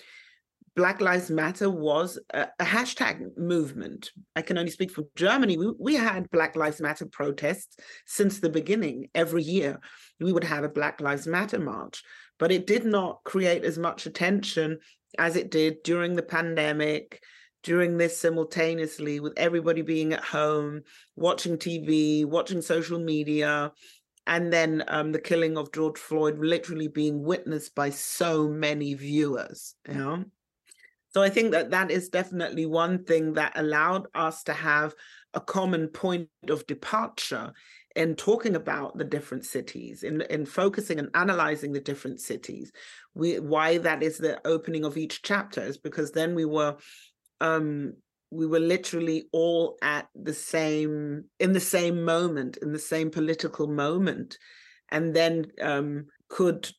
Black 0.76 1.00
Lives 1.00 1.30
Matter 1.30 1.68
was 1.68 2.18
a, 2.32 2.46
a, 2.58 2.64
hashtag 2.64 3.36
movement. 3.36 4.12
I 4.36 4.42
can 4.42 4.56
only 4.56 4.70
speak 4.70 4.90
for 4.90 5.04
Germany. 5.16 5.58
We, 5.58 5.72
we 5.78 5.94
had 5.94 6.30
Black 6.30 6.56
Lives 6.56 6.80
Matter 6.80 7.06
protests 7.06 7.76
since 8.06 8.38
the 8.38 8.48
beginning. 8.48 9.08
Every 9.14 9.42
year, 9.42 9.80
we 10.20 10.32
would 10.32 10.44
have 10.44 10.64
a 10.64 10.68
Black 10.68 11.00
Lives 11.00 11.26
Matter 11.26 11.58
march 11.58 12.02
but 12.40 12.50
it 12.50 12.66
did 12.66 12.84
not 12.84 13.22
create 13.22 13.64
as 13.64 13.78
much 13.78 14.06
attention 14.06 14.78
as 15.18 15.36
it 15.36 15.50
did 15.52 15.82
during 15.84 16.16
the 16.16 16.22
pandemic 16.22 17.22
during 17.62 17.98
this 17.98 18.18
simultaneously 18.18 19.20
with 19.20 19.34
everybody 19.36 19.82
being 19.82 20.12
at 20.12 20.24
home 20.24 20.80
watching 21.14 21.56
tv 21.56 22.24
watching 22.24 22.62
social 22.62 22.98
media 22.98 23.70
and 24.26 24.52
then 24.52 24.82
um, 24.88 25.12
the 25.12 25.20
killing 25.20 25.56
of 25.56 25.72
george 25.72 25.98
floyd 25.98 26.38
literally 26.38 26.88
being 26.88 27.22
witnessed 27.22 27.74
by 27.74 27.90
so 27.90 28.48
many 28.48 28.94
viewers 28.94 29.74
you 29.86 29.94
know 29.94 30.24
so 31.10 31.22
i 31.22 31.28
think 31.28 31.52
that 31.52 31.70
that 31.70 31.90
is 31.90 32.08
definitely 32.08 32.66
one 32.66 33.04
thing 33.04 33.34
that 33.34 33.52
allowed 33.56 34.06
us 34.14 34.42
to 34.42 34.52
have 34.52 34.94
a 35.34 35.40
common 35.40 35.88
point 35.88 36.28
of 36.48 36.66
departure 36.66 37.52
in 37.96 38.14
talking 38.14 38.54
about 38.54 38.96
the 38.96 39.04
different 39.04 39.44
cities, 39.44 40.02
in, 40.04 40.20
in 40.22 40.46
focusing 40.46 40.98
and 40.98 41.08
analyzing 41.14 41.72
the 41.72 41.80
different 41.80 42.20
cities. 42.20 42.70
We 43.14 43.40
why 43.40 43.78
that 43.78 44.02
is 44.02 44.18
the 44.18 44.40
opening 44.46 44.84
of 44.84 44.96
each 44.96 45.22
chapter 45.22 45.60
is 45.60 45.76
because 45.76 46.12
then 46.12 46.34
we 46.34 46.44
were 46.44 46.76
um 47.40 47.94
we 48.30 48.46
were 48.46 48.60
literally 48.60 49.24
all 49.32 49.76
at 49.82 50.08
the 50.14 50.34
same 50.34 51.24
in 51.40 51.52
the 51.52 51.60
same 51.60 52.04
moment, 52.04 52.58
in 52.58 52.72
the 52.72 52.78
same 52.78 53.10
political 53.10 53.66
moment, 53.66 54.38
and 54.90 55.14
then 55.14 55.46
um 55.60 56.06
could 56.28 56.70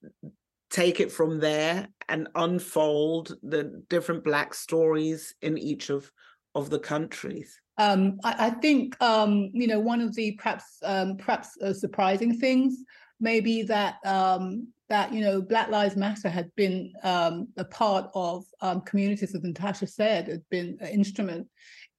take 0.72 1.00
it 1.00 1.12
from 1.12 1.40
there 1.40 1.88
and 2.10 2.28
unfold 2.36 3.36
the 3.44 3.84
different 3.90 4.24
black 4.24 4.54
stories 4.54 5.36
in 5.42 5.58
each 5.58 5.90
of 5.90 6.12
of 6.56 6.70
the 6.70 6.80
countries. 6.80 7.62
Um, 7.78 8.20
I, 8.24 8.48
I, 8.48 8.50
think 8.50 9.02
um, 9.02 9.50
you 9.54 9.68
know 9.68 9.80
one 9.80 10.02
of 10.02 10.16
the 10.16 10.34
perhaps 10.34 10.66
um, 10.84 11.18
perhaps 11.18 11.58
uh, 11.62 11.74
surprising 11.74 12.38
things 12.38 12.78
may 13.20 13.40
be 13.40 13.64
that 13.64 13.96
um, 14.06 14.68
that 14.90 15.14
you 15.14 15.22
know 15.22 15.42
Black 15.42 15.70
Lives 15.70 15.96
Matter 15.96 16.30
had 16.30 16.54
been 16.56 16.92
um, 17.04 17.48
a 17.58 17.66
part 17.66 18.10
of 18.14 18.44
um, 18.62 18.82
communities, 18.82 19.34
as 19.34 19.44
Natasha 19.44 19.88
said, 19.88 20.28
had 20.28 20.44
been 20.50 20.78
an 20.82 20.88
instrument 20.88 21.48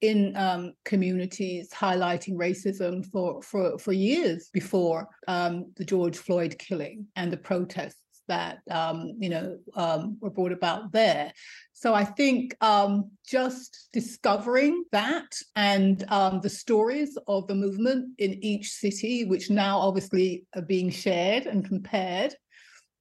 in 0.03 0.75
communities 0.85 1.71
highlighting 1.71 2.35
racism 2.35 3.07
for 3.07 3.41
for 3.43 3.79
for 3.79 3.93
years 3.93 4.51
before 4.53 5.09
the 5.27 5.85
George 5.85 6.19
Floyd 6.19 6.57
killing 6.59 7.07
and 7.17 7.33
the 7.33 7.37
protests 7.37 8.02
that 8.29 8.59
um, 8.71 9.15
you 9.19 9.29
know 9.29 9.59
um, 9.75 10.17
were 10.21 10.31
brought 10.31 10.53
about 10.53 10.93
there. 10.93 11.33
So 11.73 11.95
I 11.95 12.05
think 12.05 12.55
um, 12.61 13.11
just 13.27 13.89
discovering 13.93 14.85
that 14.93 15.35
and 15.57 16.05
um, 16.09 16.41
the 16.41 16.49
stories 16.49 17.19
of 17.27 17.49
the 17.49 17.57
movement 17.57 18.11
in 18.19 18.43
each 18.45 18.71
city, 18.71 19.25
which 19.25 19.51
now 19.51 19.79
obviously 19.79 20.47
are 20.55 20.63
being 20.63 20.91
shared 20.91 21.47
and 21.47 21.65
compared, 21.65 22.37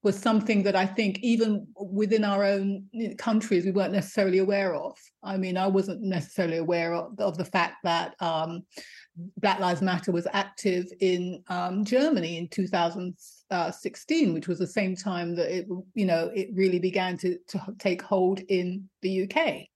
was 0.03 0.17
something 0.17 0.63
that 0.63 0.75
I 0.75 0.87
think 0.87 1.19
even 1.19 1.67
within 1.79 2.23
our 2.23 2.43
own 2.43 2.85
countries 3.19 3.65
we 3.65 3.71
weren't 3.71 3.93
necessarily 3.93 4.39
aware 4.39 4.73
of. 4.73 4.97
I 5.23 5.37
mean, 5.37 5.57
I 5.57 5.67
wasn't 5.67 6.01
necessarily 6.01 6.57
aware 6.57 6.93
of, 6.93 7.19
of 7.19 7.37
the 7.37 7.45
fact 7.45 7.75
that 7.83 8.15
um, 8.19 8.63
Black 9.37 9.59
Lives 9.59 9.81
Matter 9.81 10.11
was 10.11 10.27
active 10.33 10.85
in 10.99 11.43
um, 11.49 11.85
Germany 11.85 12.37
in 12.37 12.47
2016, 13.51 14.33
which 14.33 14.47
was 14.47 14.59
the 14.59 14.67
same 14.67 14.95
time 14.95 15.35
that 15.35 15.55
it, 15.55 15.67
you 15.93 16.05
know, 16.05 16.31
it 16.33 16.49
really 16.53 16.79
began 16.79 17.17
to, 17.17 17.37
to 17.49 17.61
take 17.79 18.01
hold 18.01 18.39
in 18.47 18.89
the 19.01 19.23
UK. 19.23 19.67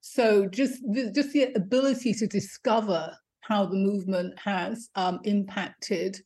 So 0.00 0.48
just 0.48 0.82
just 1.14 1.32
the 1.32 1.52
ability 1.54 2.12
to 2.14 2.26
discover 2.26 3.16
how 3.40 3.66
the 3.66 3.76
movement 3.76 4.36
has 4.38 4.88
um, 4.96 5.20
impacted 5.24 6.18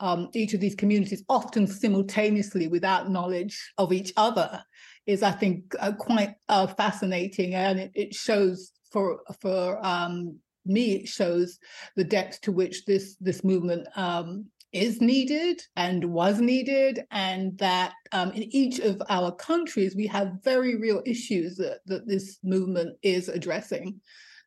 um, 0.00 0.28
each 0.34 0.52
of 0.52 0.60
these 0.60 0.74
communities, 0.74 1.22
often 1.28 1.66
simultaneously 1.66 2.66
without 2.66 3.10
knowledge 3.10 3.72
of 3.78 3.92
each 3.92 4.12
other, 4.16 4.62
is 5.06 5.22
I 5.22 5.30
think 5.30 5.74
uh, 5.78 5.92
quite 5.92 6.34
uh, 6.48 6.66
fascinating, 6.66 7.54
and 7.54 7.78
it, 7.78 7.92
it, 7.94 8.14
shows 8.14 8.72
for 8.90 9.20
for 9.40 9.78
um, 9.86 10.38
me 10.66 10.96
it 10.96 11.08
shows 11.08 11.58
the 11.96 12.04
depth 12.04 12.40
to 12.42 12.52
which 12.52 12.84
this 12.84 13.16
this 13.20 13.42
movement 13.44 13.86
um, 13.96 14.46
is 14.72 15.00
needed 15.00 15.62
and 15.76 16.04
was 16.04 16.40
needed, 16.40 17.04
and 17.10 17.56
that 17.58 17.92
um, 18.12 18.32
in 18.32 18.44
each 18.54 18.78
of 18.78 19.02
our 19.08 19.32
countries 19.32 19.94
we 19.94 20.06
have 20.06 20.42
very 20.42 20.76
real 20.76 21.02
issues 21.04 21.56
that, 21.56 21.80
that 21.86 22.06
this 22.06 22.38
movement 22.42 22.96
is 23.02 23.28
addressing. 23.28 24.00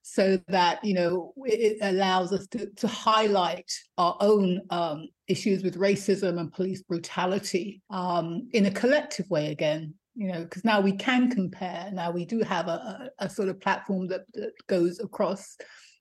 So 0.08 0.39
that 0.50 0.86
you 0.86 0.94
know 0.94 1.34
it 1.38 1.77
allows 1.82 2.32
us 2.32 2.46
to, 2.50 2.67
to 2.67 2.88
highlight 2.88 3.72
our 3.98 4.15
own 4.20 4.62
um, 4.70 5.08
issues 5.27 5.63
with 5.63 5.79
racism 5.79 6.39
and 6.39 6.53
police 6.53 6.84
brutality 6.84 7.82
um, 7.89 8.48
in 8.53 8.67
a 8.67 8.72
collective 8.72 9.27
way 9.32 9.51
again 9.51 9.96
you 10.15 10.32
know 10.32 10.44
because 10.44 10.63
now 10.63 10.79
we 10.79 10.94
can 10.94 11.29
compare. 11.29 11.89
Now 11.91 12.12
we 12.12 12.25
do 12.25 12.41
have 12.41 12.67
a, 12.67 13.10
a, 13.20 13.25
a 13.25 13.29
sort 13.29 13.50
of 13.50 13.60
platform 13.60 14.08
that, 14.08 14.22
that, 14.34 14.51
goes 14.67 15.00
across 15.00 15.58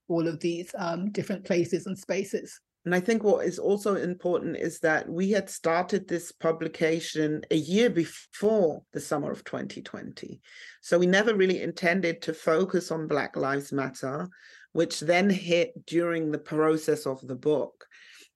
all 0.08 0.26
of 0.28 0.40
these 0.40 0.70
um, 0.78 1.10
different 1.10 1.44
places 1.44 1.86
and 1.86 1.98
spaces 1.98 2.60
and 2.84 2.94
I 2.94 3.00
think 3.00 3.24
what 3.24 3.46
is 3.46 3.58
also 3.58 3.94
important 3.94 4.58
is 4.58 4.78
that 4.80 5.08
we 5.08 5.30
had 5.30 5.48
started 5.48 6.06
this 6.06 6.32
publication 6.32 7.40
a 7.50 7.56
year 7.56 7.88
before 7.88 8.82
the 8.92 9.00
summer 9.00 9.30
of 9.30 9.42
2020. 9.44 10.40
So 10.82 10.98
we 10.98 11.06
never 11.06 11.34
really 11.34 11.62
intended 11.62 12.20
to 12.22 12.34
focus 12.34 12.90
on 12.90 13.08
Black 13.08 13.36
Lives 13.36 13.72
Matter, 13.72 14.28
which 14.72 15.00
then 15.00 15.30
hit 15.30 15.86
during 15.86 16.30
the 16.30 16.38
process 16.38 17.06
of 17.06 17.26
the 17.26 17.34
book, 17.34 17.86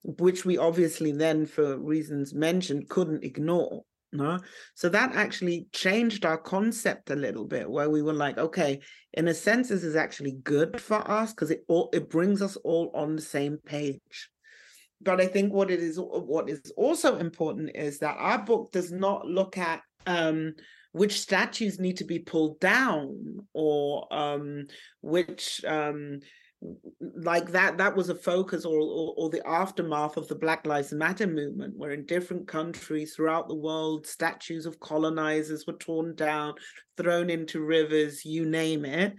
which 0.03 0.45
we 0.45 0.57
obviously 0.57 1.11
then, 1.11 1.45
for 1.45 1.77
reasons 1.77 2.33
mentioned, 2.33 2.89
couldn't 2.89 3.23
ignore. 3.23 3.83
No, 4.11 4.39
so 4.73 4.89
that 4.89 5.15
actually 5.15 5.67
changed 5.71 6.25
our 6.25 6.39
concept 6.39 7.11
a 7.11 7.15
little 7.15 7.45
bit, 7.45 7.69
where 7.69 7.91
we 7.91 8.01
were 8.01 8.13
like, 8.13 8.39
okay, 8.39 8.79
in 9.13 9.27
a 9.27 9.35
sense, 9.35 9.69
this 9.69 9.83
is 9.83 9.95
actually 9.95 10.31
good 10.43 10.81
for 10.81 11.07
us 11.07 11.31
because 11.31 11.51
it 11.51 11.63
all 11.67 11.91
it 11.93 12.09
brings 12.09 12.41
us 12.41 12.55
all 12.55 12.89
on 12.95 13.15
the 13.15 13.21
same 13.21 13.59
page 13.63 14.31
but 15.01 15.21
I 15.21 15.27
think 15.27 15.53
what 15.53 15.71
it 15.71 15.79
is 15.79 15.97
what 15.99 16.49
is 16.49 16.71
also 16.75 17.17
important 17.17 17.71
is 17.75 17.99
that 17.99 18.17
our 18.19 18.39
book 18.39 18.71
does 18.71 18.91
not 18.91 19.25
look 19.25 19.57
at 19.57 19.81
um, 20.05 20.53
which 20.91 21.21
statues 21.21 21.79
need 21.79 21.97
to 21.97 22.03
be 22.03 22.19
pulled 22.19 22.59
down 22.59 23.39
or 23.53 24.11
um, 24.13 24.67
which 25.01 25.63
um, 25.65 26.19
like 27.15 27.51
that 27.51 27.77
that 27.77 27.95
was 27.95 28.09
a 28.09 28.15
focus 28.15 28.65
or, 28.65 28.79
or, 28.79 29.13
or 29.17 29.29
the 29.29 29.45
aftermath 29.47 30.17
of 30.17 30.27
the 30.27 30.35
black 30.35 30.65
lives 30.65 30.91
matter 30.91 31.27
movement 31.27 31.73
where 31.77 31.91
in 31.91 32.05
different 32.05 32.47
countries 32.47 33.15
throughout 33.15 33.47
the 33.47 33.55
world 33.55 34.05
statues 34.05 34.65
of 34.65 34.79
colonizers 34.79 35.65
were 35.65 35.73
torn 35.73 36.13
down 36.15 36.53
thrown 36.97 37.29
into 37.29 37.61
rivers 37.61 38.25
you 38.25 38.45
name 38.45 38.83
it. 38.83 39.15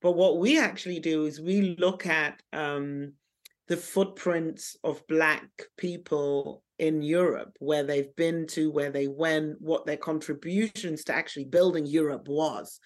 But 0.00 0.12
what 0.12 0.38
we 0.38 0.60
actually 0.60 1.00
do 1.00 1.24
is 1.24 1.40
we 1.40 1.74
look 1.76 2.06
at 2.06 2.40
um, 2.52 3.14
the 3.68 3.76
footprints 3.76 4.76
of 4.82 5.06
Black 5.06 5.48
people 5.76 6.62
in 6.78 7.02
Europe, 7.02 7.56
where 7.58 7.82
they've 7.82 8.14
been 8.16 8.46
to, 8.46 8.70
where 8.70 8.90
they 8.90 9.08
went, 9.08 9.60
what 9.60 9.84
their 9.84 9.96
contributions 9.96 11.04
to 11.04 11.14
actually 11.14 11.44
building 11.44 11.86
Europe 11.86 12.28
was. 12.28 12.80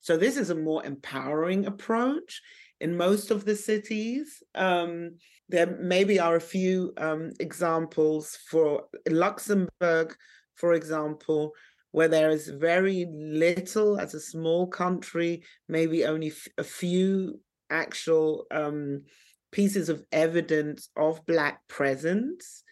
So 0.00 0.16
this 0.16 0.36
is 0.36 0.50
a 0.50 0.54
more 0.54 0.84
empowering 0.84 1.66
approach 1.66 2.40
in 2.80 2.96
most 2.96 3.30
of 3.30 3.44
the 3.44 3.56
cities. 3.56 4.42
Um, 4.54 5.16
there 5.48 5.78
maybe 5.80 6.20
are 6.20 6.36
a 6.36 6.40
few 6.40 6.92
um, 6.98 7.32
examples 7.40 8.38
for 8.48 8.84
Luxembourg, 9.08 10.14
for 10.54 10.74
example, 10.74 11.52
where 11.90 12.08
there 12.08 12.30
is 12.30 12.48
very 12.48 13.06
little 13.10 13.98
as 13.98 14.14
a 14.14 14.20
small 14.20 14.66
country, 14.66 15.42
maybe 15.68 16.04
only 16.04 16.32
a 16.58 16.64
few 16.64 17.40
actual 17.70 18.46
um, 18.50 19.02
pieces 19.50 19.88
of 19.88 20.02
evidence 20.12 20.88
of 20.96 21.24
black 21.26 21.66
presence 21.68 22.62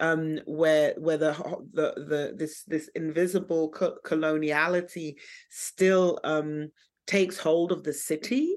um, 0.00 0.40
where 0.46 0.94
where 0.98 1.18
the, 1.18 1.32
the 1.72 1.92
the 1.96 2.34
this 2.36 2.64
this 2.64 2.88
invisible 2.94 3.70
co- 3.70 3.98
coloniality 4.04 5.14
still 5.50 6.18
um, 6.24 6.70
takes 7.06 7.38
hold 7.38 7.72
of 7.72 7.84
the 7.84 7.92
city 7.92 8.56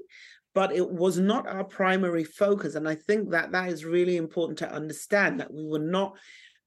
but 0.54 0.74
it 0.74 0.90
was 0.90 1.18
not 1.18 1.46
our 1.46 1.64
primary 1.64 2.24
focus. 2.24 2.76
And 2.76 2.88
i 2.88 2.94
think 2.94 3.30
that 3.30 3.52
that 3.52 3.68
is 3.68 3.84
really 3.84 4.16
important 4.16 4.58
to 4.58 4.72
understand 4.72 5.38
that 5.40 5.52
we 5.52 5.64
were 5.64 5.78
not 5.78 6.16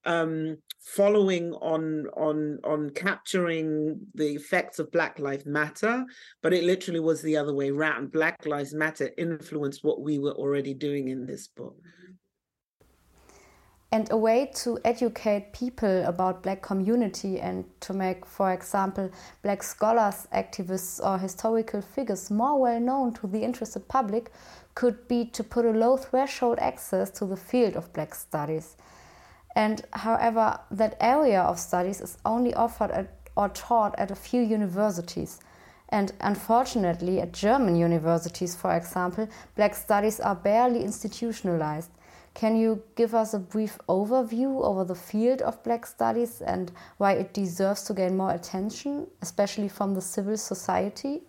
um, 0.05 0.57
following 0.81 1.53
on 1.53 2.07
on 2.15 2.59
on 2.63 2.89
capturing 2.91 3.99
the 4.15 4.29
effects 4.35 4.79
of 4.79 4.91
Black 4.91 5.19
Lives 5.19 5.45
Matter, 5.45 6.05
but 6.41 6.53
it 6.53 6.63
literally 6.63 6.99
was 6.99 7.21
the 7.21 7.37
other 7.37 7.53
way 7.53 7.69
around. 7.69 8.11
Black 8.11 8.45
Lives 8.45 8.73
Matter 8.73 9.11
influenced 9.17 9.83
what 9.83 10.01
we 10.01 10.19
were 10.19 10.33
already 10.33 10.73
doing 10.73 11.09
in 11.09 11.25
this 11.25 11.47
book. 11.47 11.75
And 13.91 14.11
a 14.11 14.17
way 14.17 14.51
to 14.57 14.77
educate 14.85 15.51
people 15.51 16.05
about 16.05 16.43
Black 16.43 16.61
community 16.61 17.39
and 17.39 17.65
to 17.81 17.91
make, 17.91 18.23
for 18.23 18.53
example, 18.53 19.09
Black 19.41 19.63
scholars, 19.63 20.27
activists, 20.31 21.03
or 21.03 21.17
historical 21.17 21.81
figures 21.81 22.29
more 22.29 22.59
well 22.61 22.79
known 22.79 23.13
to 23.15 23.25
the 23.25 23.41
interested 23.41 23.87
public 23.87 24.31
could 24.75 25.07
be 25.07 25.25
to 25.25 25.43
put 25.43 25.65
a 25.65 25.71
low 25.71 25.97
threshold 25.97 26.59
access 26.59 27.09
to 27.09 27.25
the 27.25 27.35
field 27.35 27.75
of 27.75 27.91
Black 27.91 28.13
studies. 28.13 28.77
And 29.55 29.81
however, 29.91 30.59
that 30.71 30.97
area 30.99 31.41
of 31.41 31.59
studies 31.59 32.01
is 32.01 32.17
only 32.25 32.53
offered 32.53 32.91
at, 32.91 33.13
or 33.35 33.49
taught 33.49 33.97
at 33.97 34.11
a 34.11 34.15
few 34.15 34.41
universities. 34.41 35.39
And 35.89 36.11
unfortunately, 36.21 37.19
at 37.19 37.33
German 37.33 37.75
universities, 37.75 38.55
for 38.55 38.75
example, 38.75 39.27
Black 39.55 39.75
studies 39.75 40.19
are 40.19 40.35
barely 40.35 40.83
institutionalized. 40.83 41.89
Can 42.35 42.55
you 42.55 42.83
give 42.95 43.15
us 43.15 43.33
a 43.33 43.39
brief 43.39 43.79
overview 43.89 44.63
over 44.63 44.85
the 44.85 44.95
field 44.95 45.41
of 45.41 45.63
Black 45.63 45.85
studies 45.85 46.41
and 46.41 46.71
why 46.97 47.13
it 47.13 47.33
deserves 47.33 47.83
to 47.83 47.93
gain 47.93 48.15
more 48.15 48.31
attention, 48.31 49.07
especially 49.21 49.67
from 49.67 49.95
the 49.95 50.01
civil 50.01 50.37
society? 50.37 51.23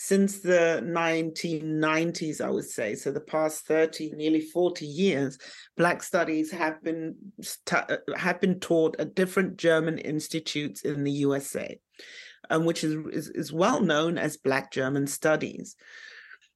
Since 0.00 0.38
the 0.38 0.80
1990s, 0.84 2.40
I 2.40 2.50
would 2.50 2.68
say, 2.68 2.94
so 2.94 3.10
the 3.10 3.20
past 3.20 3.66
30, 3.66 4.12
nearly 4.12 4.40
40 4.40 4.86
years, 4.86 5.36
Black 5.76 6.04
studies 6.04 6.52
have 6.52 6.80
been 6.84 7.16
have 8.16 8.40
been 8.40 8.60
taught 8.60 8.94
at 9.00 9.16
different 9.16 9.56
German 9.56 9.98
institutes 9.98 10.82
in 10.82 11.02
the 11.02 11.10
USA, 11.10 11.80
um, 12.48 12.64
which 12.64 12.84
is, 12.84 12.94
is, 13.12 13.28
is 13.30 13.52
well 13.52 13.80
known 13.80 14.18
as 14.18 14.36
Black 14.36 14.70
German 14.70 15.08
Studies. 15.08 15.74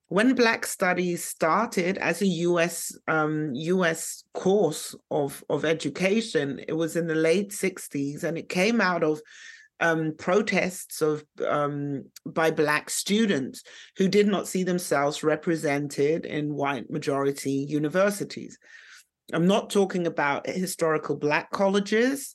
When 0.06 0.36
Black 0.36 0.64
Studies 0.64 1.24
started 1.24 1.98
as 1.98 2.22
a 2.22 2.26
US 2.26 2.96
um, 3.08 3.50
US 3.54 4.22
course 4.34 4.94
of 5.10 5.42
of 5.50 5.64
education, 5.64 6.60
it 6.68 6.74
was 6.74 6.94
in 6.94 7.08
the 7.08 7.16
late 7.16 7.50
60s, 7.50 8.22
and 8.22 8.38
it 8.38 8.48
came 8.48 8.80
out 8.80 9.02
of 9.02 9.20
um, 9.82 10.14
protests 10.16 11.02
of 11.02 11.24
um, 11.46 12.04
by 12.24 12.50
black 12.50 12.88
students 12.88 13.64
who 13.98 14.08
did 14.08 14.28
not 14.28 14.46
see 14.46 14.62
themselves 14.62 15.24
represented 15.24 16.24
in 16.24 16.54
white 16.54 16.88
majority 16.88 17.66
universities. 17.68 18.58
I'm 19.32 19.46
not 19.46 19.70
talking 19.70 20.06
about 20.06 20.46
historical 20.46 21.16
black 21.16 21.50
colleges 21.50 22.34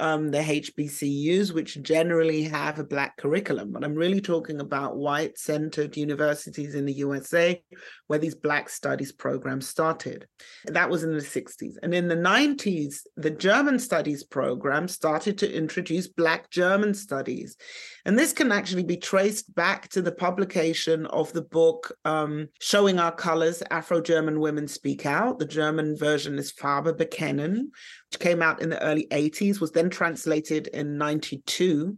um, 0.00 0.30
the 0.30 0.38
HBCUs, 0.38 1.52
which 1.52 1.82
generally 1.82 2.42
have 2.44 2.78
a 2.78 2.84
Black 2.84 3.16
curriculum. 3.16 3.72
But 3.72 3.84
I'm 3.84 3.94
really 3.94 4.20
talking 4.20 4.60
about 4.60 4.96
white 4.96 5.38
centered 5.38 5.96
universities 5.96 6.74
in 6.74 6.84
the 6.84 6.92
USA 6.94 7.62
where 8.06 8.18
these 8.18 8.34
Black 8.34 8.68
studies 8.68 9.12
programs 9.12 9.68
started. 9.68 10.26
That 10.66 10.90
was 10.90 11.04
in 11.04 11.12
the 11.12 11.22
60s. 11.22 11.74
And 11.82 11.94
in 11.94 12.08
the 12.08 12.16
90s, 12.16 13.00
the 13.16 13.30
German 13.30 13.78
studies 13.78 14.24
program 14.24 14.88
started 14.88 15.38
to 15.38 15.52
introduce 15.52 16.08
Black 16.08 16.50
German 16.50 16.94
studies. 16.94 17.56
And 18.04 18.18
this 18.18 18.32
can 18.32 18.52
actually 18.52 18.84
be 18.84 18.96
traced 18.96 19.54
back 19.54 19.88
to 19.90 20.02
the 20.02 20.12
publication 20.12 21.06
of 21.06 21.32
the 21.32 21.42
book 21.42 21.94
um, 22.04 22.48
Showing 22.60 22.98
Our 22.98 23.12
Colors 23.12 23.62
Afro 23.70 24.00
German 24.00 24.40
Women 24.40 24.68
Speak 24.68 25.06
Out. 25.06 25.38
The 25.38 25.46
German 25.46 25.96
version 25.96 26.38
is 26.38 26.52
Farbe 26.52 26.92
bekennen, 26.92 27.68
which 28.10 28.20
came 28.20 28.42
out 28.42 28.62
in 28.62 28.70
the 28.70 28.82
early 28.82 29.06
80s, 29.10 29.60
was 29.60 29.72
then 29.72 29.90
translated 29.90 30.68
in 30.68 30.98
92. 30.98 31.96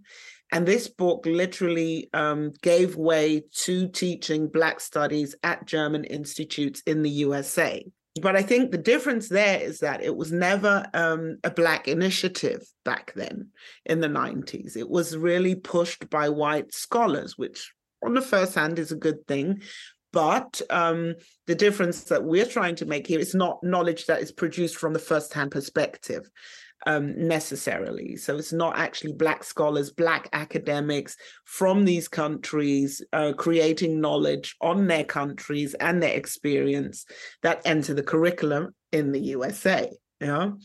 And 0.53 0.67
this 0.67 0.89
book 0.89 1.25
literally 1.27 2.09
um, 2.13 2.53
gave 2.63 2.97
way 2.97 3.45
to 3.63 3.89
teaching 3.89 4.49
Black 4.49 4.81
studies 4.81 5.37
at 5.45 5.67
German 5.67 6.05
institutes 6.05 6.83
in 6.87 7.03
the 7.03 7.11
USA. 7.11 7.85
But 8.21 8.35
I 8.35 8.43
think 8.43 8.73
the 8.73 8.79
difference 8.79 9.29
there 9.29 9.61
is 9.61 9.79
that 9.81 10.03
it 10.03 10.17
was 10.17 10.33
never 10.33 10.85
um, 10.95 11.39
a 11.45 11.51
Black 11.51 11.87
initiative 11.87 12.63
back 12.85 13.13
then 13.15 13.51
in 13.87 14.01
the 14.01 14.09
90s. 14.09 14.77
It 14.77 14.91
was 14.91 15.17
really 15.17 15.55
pushed 15.55 16.11
by 16.11 16.29
white 16.29 16.75
scholars, 16.75 17.39
which 17.39 17.73
on 18.05 18.15
the 18.15 18.23
first 18.23 18.57
hand 18.57 18.81
is 18.81 18.91
a 18.91 18.97
good 18.97 19.25
thing. 19.29 19.63
But 20.13 20.61
um, 20.71 21.15
the 21.47 21.55
difference 21.55 22.05
that 22.05 22.25
we're 22.25 22.47
trying 22.47 22.77
to 22.77 22.87
make 22.87 23.07
here 23.07 23.21
is 23.21 23.35
not 23.35 23.63
knowledge 23.63 24.07
that 24.07 24.21
is 24.21 24.33
produced 24.33 24.77
from 24.77 24.93
the 24.93 24.99
first 24.99 25.33
hand 25.33 25.53
perspective 25.53 26.29
um, 26.87 27.29
necessarily. 27.29 28.17
So 28.17 28.37
it's 28.37 28.53
not 28.53 28.79
actually 28.79 29.13
Black 29.13 29.45
scholars, 29.45 29.93
Black 29.93 30.29
academics 30.33 31.17
from 31.45 31.85
these 31.85 32.09
countries 32.09 33.03
uh, 33.13 33.33
creating 33.37 34.01
knowledge 34.01 34.57
on 34.61 34.87
their 34.87 35.05
countries 35.05 35.75
and 35.75 36.03
their 36.03 36.17
experience 36.17 37.07
that 37.43 37.63
enter 37.65 37.95
the 37.95 38.03
curriculum 38.03 38.75
in 38.93 39.13
the 39.13 39.21
USA. 39.21 39.91
Know? 40.21 40.59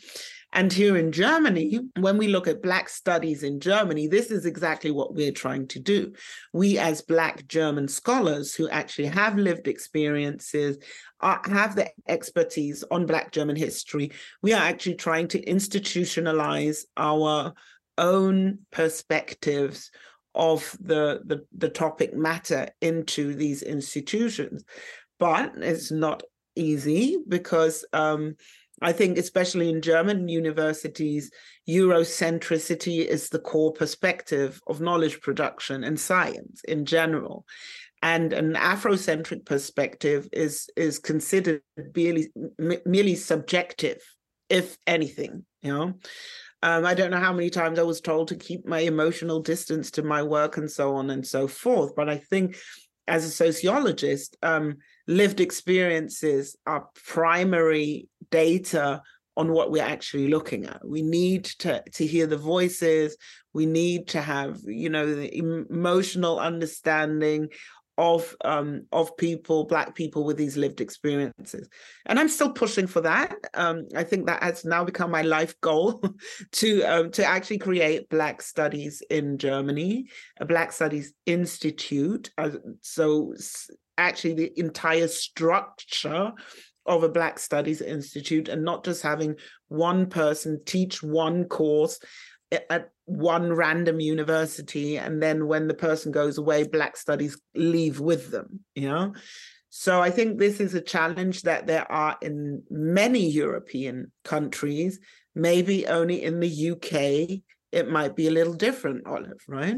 And 0.55 0.71
here 0.71 0.95
in 0.95 1.11
Germany, 1.11 1.81
when 1.99 2.17
we 2.17 2.29
look 2.29 2.47
at 2.47 2.63
Black 2.63 2.87
studies 2.87 3.43
in 3.43 3.59
Germany, 3.59 4.07
this 4.07 4.31
is 4.31 4.45
exactly 4.45 4.89
what 4.89 5.13
we're 5.13 5.33
trying 5.33 5.67
to 5.67 5.79
do. 5.79 6.13
We, 6.53 6.77
as 6.77 7.01
Black 7.01 7.45
German 7.47 7.89
scholars 7.89 8.55
who 8.55 8.69
actually 8.69 9.07
have 9.07 9.37
lived 9.37 9.67
experiences, 9.67 10.77
uh, 11.19 11.39
have 11.45 11.75
the 11.75 11.89
expertise 12.07 12.85
on 12.89 13.05
Black 13.05 13.33
German 13.33 13.57
history, 13.57 14.11
we 14.41 14.53
are 14.53 14.63
actually 14.63 14.95
trying 14.95 15.27
to 15.29 15.43
institutionalize 15.43 16.85
our 16.95 17.53
own 17.97 18.59
perspectives 18.71 19.91
of 20.35 20.77
the, 20.79 21.21
the, 21.25 21.45
the 21.57 21.69
topic 21.69 22.15
matter 22.15 22.69
into 22.79 23.33
these 23.33 23.61
institutions. 23.61 24.63
But 25.19 25.53
it's 25.57 25.91
not 25.91 26.23
easy 26.55 27.17
because 27.27 27.85
um, 27.91 28.35
I 28.81 28.91
think, 28.91 29.17
especially 29.17 29.69
in 29.69 29.81
German 29.81 30.27
universities, 30.27 31.31
Eurocentricity 31.67 33.05
is 33.05 33.29
the 33.29 33.39
core 33.39 33.71
perspective 33.71 34.61
of 34.67 34.81
knowledge 34.81 35.21
production 35.21 35.83
and 35.83 35.99
science 35.99 36.61
in 36.67 36.85
general. 36.85 37.45
And 38.01 38.33
an 38.33 38.53
Afrocentric 38.53 39.45
perspective 39.45 40.27
is, 40.31 40.69
is 40.75 40.99
considered 40.99 41.61
merely, 41.95 42.31
merely 42.85 43.15
subjective, 43.15 44.01
if 44.49 44.77
anything, 44.85 45.45
you 45.61 45.73
know. 45.73 45.93
Um, 46.61 46.85
I 46.85 46.93
don't 46.93 47.11
know 47.11 47.19
how 47.19 47.33
many 47.33 47.49
times 47.49 47.79
I 47.79 47.83
was 47.83 48.01
told 48.01 48.27
to 48.29 48.35
keep 48.35 48.65
my 48.65 48.79
emotional 48.79 49.39
distance 49.39 49.91
to 49.91 50.03
my 50.03 50.23
work 50.23 50.57
and 50.57 50.69
so 50.69 50.95
on 50.95 51.09
and 51.11 51.25
so 51.25 51.47
forth. 51.47 51.95
But 51.95 52.09
I 52.09 52.17
think 52.17 52.57
as 53.07 53.23
a 53.23 53.29
sociologist, 53.29 54.35
um, 54.41 54.77
lived 55.07 55.39
experiences 55.39 56.55
are 56.65 56.87
primary 57.05 58.07
data 58.31 59.01
on 59.37 59.51
what 59.51 59.69
we're 59.69 59.83
actually 59.83 60.29
looking 60.29 60.65
at. 60.65 60.87
We 60.87 61.01
need 61.01 61.45
to 61.59 61.83
to 61.93 62.05
hear 62.05 62.27
the 62.27 62.37
voices. 62.37 63.17
We 63.53 63.65
need 63.65 64.07
to 64.09 64.21
have, 64.21 64.59
you 64.65 64.89
know, 64.89 65.13
the 65.13 65.35
emotional 65.37 66.39
understanding 66.39 67.49
of 67.97 68.35
um, 68.43 68.85
of 68.91 69.15
people, 69.17 69.65
black 69.65 69.95
people 69.95 70.25
with 70.25 70.37
these 70.37 70.57
lived 70.57 70.81
experiences. 70.81 71.69
And 72.05 72.19
I'm 72.19 72.29
still 72.29 72.51
pushing 72.51 72.87
for 72.87 73.01
that. 73.01 73.35
Um, 73.53 73.87
I 73.95 74.03
think 74.03 74.25
that 74.25 74.43
has 74.43 74.65
now 74.65 74.83
become 74.83 75.11
my 75.11 75.21
life 75.21 75.59
goal 75.61 76.03
to 76.53 76.83
um, 76.83 77.11
to 77.11 77.25
actually 77.25 77.59
create 77.59 78.09
Black 78.09 78.41
Studies 78.41 79.01
in 79.09 79.37
Germany, 79.37 80.07
a 80.39 80.45
Black 80.45 80.71
Studies 80.71 81.13
Institute. 81.25 82.31
Uh, 82.37 82.51
so 82.81 83.33
actually 83.97 84.33
the 84.33 84.59
entire 84.59 85.07
structure 85.07 86.33
of 86.85 87.03
a 87.03 87.09
Black 87.09 87.39
Studies 87.39 87.81
Institute 87.81 88.47
and 88.47 88.63
not 88.63 88.85
just 88.85 89.01
having 89.01 89.35
one 89.67 90.07
person 90.07 90.61
teach 90.65 91.01
one 91.01 91.45
course 91.45 91.99
at 92.69 92.91
one 93.05 93.53
random 93.53 93.99
university 93.99 94.97
and 94.97 95.21
then 95.21 95.47
when 95.47 95.67
the 95.67 95.73
person 95.73 96.11
goes 96.11 96.37
away 96.37 96.63
black 96.63 96.97
studies 96.97 97.39
leave 97.55 97.99
with 97.99 98.31
them 98.31 98.59
you 98.75 98.89
know? 98.89 99.13
So 99.69 100.01
i 100.01 100.09
think 100.09 100.37
this 100.37 100.59
is 100.59 100.73
a 100.73 100.81
challenge 100.81 101.43
that 101.43 101.67
there 101.67 101.89
are 101.91 102.17
in 102.21 102.63
many 102.69 103.29
european 103.29 104.11
countries. 104.23 104.99
Maybe 105.37 105.85
only 105.85 106.23
in 106.23 106.39
the 106.39 106.71
uk 106.71 107.41
it 107.71 107.89
might 107.89 108.15
be 108.15 108.27
a 108.27 108.31
little 108.31 108.53
different 108.53 109.05
olive 109.05 109.41
right 109.47 109.75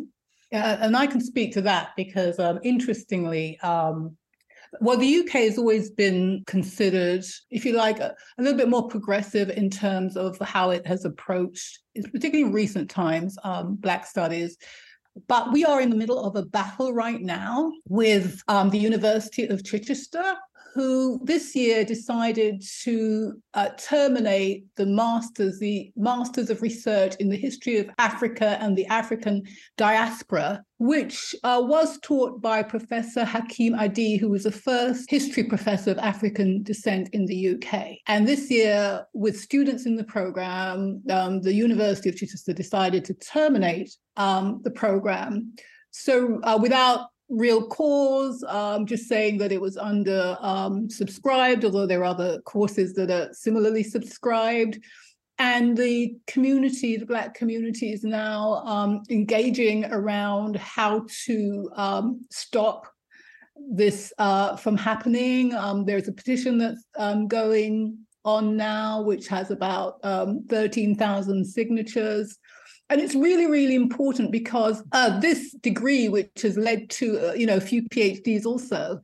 yeah 0.52 0.78
and 0.82 0.96
i 0.96 1.06
can 1.06 1.22
speak 1.22 1.54
to 1.54 1.62
that 1.62 1.90
because 1.96 2.40
um, 2.40 2.60
interestingly 2.64 3.60
um, 3.62 4.16
well, 4.82 4.98
the 4.98 5.20
UK 5.20 5.32
has 5.32 5.58
always 5.58 5.90
been 5.90 6.44
considered, 6.46 7.24
if 7.50 7.66
you 7.66 7.74
like, 7.74 8.00
a, 8.00 8.16
a, 8.38 8.42
little 8.42 8.58
bit 8.58 8.70
more 8.70 8.88
progressive 8.88 9.50
in 9.50 9.70
terms 9.70 10.18
of 10.18 10.38
how 10.40 10.72
it 10.72 10.86
has 10.86 11.06
approached, 11.06 11.80
particularly 11.96 12.44
in 12.44 12.52
recent 12.52 12.90
times, 12.90 13.38
um, 13.44 13.76
Black 13.76 14.06
studies. 14.06 14.58
But 15.28 15.52
we 15.52 15.66
are 15.66 15.82
in 15.82 15.90
the 15.90 15.96
middle 15.96 16.24
of 16.24 16.36
a 16.36 16.46
battle 16.46 16.94
right 16.94 17.22
now 17.22 17.72
with 17.88 18.42
um, 18.48 18.70
the 18.70 18.78
University 18.78 19.48
of 19.48 19.64
Chichester 19.64 20.36
who 20.78 21.20
this 21.24 21.56
year 21.56 21.84
decided 21.84 22.64
to 22.84 23.34
uh, 23.56 23.70
terminate 23.80 24.64
the 24.76 24.86
masters, 24.86 25.58
the 25.58 25.92
masters 25.96 26.52
of 26.52 26.62
research 26.62 27.16
in 27.16 27.30
the 27.30 27.36
history 27.36 27.80
of 27.80 27.90
Africa 27.98 28.60
and 28.62 28.78
the 28.78 28.86
African 28.86 29.42
diaspora, 29.76 30.64
which 30.78 31.34
uh, 31.44 31.60
was 31.66 31.98
taught 32.02 32.44
by 32.44 32.62
Professor 32.62 33.26
Hakim 33.26 33.74
Adi, 33.74 34.18
who 34.18 34.30
was 34.30 34.44
the 34.44 34.52
first 34.52 35.10
history 35.10 35.46
professor 35.46 35.90
of 35.90 35.98
African 35.98 36.62
descent 36.62 37.10
in 37.12 37.26
the 37.26 37.56
UK. 37.56 37.98
And 38.06 38.28
this 38.28 38.52
year, 38.52 39.04
with 39.14 39.40
students 39.40 39.88
in 39.88 39.96
the 39.96 40.04
program, 40.04 41.02
um, 41.10 41.42
the 41.42 41.56
University 41.56 42.10
of 42.10 42.18
Chichester 42.18 42.54
decided 42.54 43.04
to 43.06 43.16
terminate 43.16 43.90
um, 44.16 44.62
the 44.64 44.72
program. 44.72 45.56
So, 45.90 46.40
uh, 46.44 46.60
without 46.62 47.08
real 47.30 47.68
cause, 47.68 48.44
um, 48.48 48.86
just 48.86 49.08
saying 49.08 49.38
that 49.40 49.52
it 49.52 49.60
was 49.60 49.78
under 49.78 50.38
um, 50.40 50.90
subscribed, 50.90 51.66
although 51.66 51.86
there 51.86 52.02
are 52.02 52.06
other 52.06 52.42
courses 52.42 52.94
that 52.94 53.12
are 53.12 53.34
similarly 53.34 53.84
subscribed. 53.84 54.80
And 55.40 55.78
the 55.78 56.16
community, 56.26 56.98
the 56.98 57.06
Black 57.06 57.36
community, 57.36 57.92
is 57.92 58.04
now 58.04 58.64
um, 58.66 59.04
engaging 59.10 59.86
around 59.86 60.56
how 60.56 61.06
to 61.26 61.70
um, 61.76 62.26
stop 62.32 62.88
this 63.70 64.14
uh, 64.18 64.56
from 64.56 64.78
happening. 64.78 65.54
Um, 65.54 65.86
there's 65.86 66.08
a 66.08 66.14
petition 66.14 66.58
that's 66.58 66.84
um, 66.98 67.28
going 67.28 68.00
on 68.26 68.58
now, 68.58 69.02
which 69.02 69.28
has 69.28 69.52
about 69.52 70.02
13,000 70.02 71.46
signatures. 71.46 72.38
And 72.90 73.02
it's 73.02 73.16
really, 73.16 73.48
really 73.48 73.76
important 73.76 74.32
because 74.32 74.82
uh, 74.94 75.20
this 75.20 75.52
degree, 75.62 76.08
which 76.08 76.42
has 76.44 76.58
led 76.58 76.90
to 76.92 77.30
uh, 77.30 77.34
you 77.34 77.46
know 77.46 77.58
a 77.58 77.62
few 77.62 77.84
PhDs 77.84 78.46
also, 78.46 79.02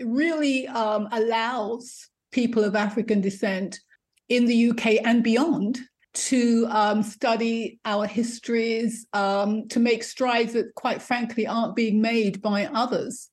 really 0.00 0.66
um, 0.68 1.08
allows 1.12 2.08
people 2.30 2.64
of 2.64 2.76
African 2.76 3.20
descent 3.20 3.80
in 4.28 4.46
the 4.46 4.70
UK 4.70 5.04
and 5.04 5.22
beyond 5.22 5.78
to 6.14 6.66
um, 6.70 7.02
study 7.02 7.78
our 7.86 8.06
histories, 8.06 9.06
um, 9.14 9.66
to 9.68 9.80
make 9.80 10.02
strides 10.02 10.52
that, 10.52 10.74
quite 10.74 11.00
frankly, 11.00 11.46
aren't 11.46 11.74
being 11.74 12.02
made 12.02 12.42
by 12.42 12.66
others 12.66 13.30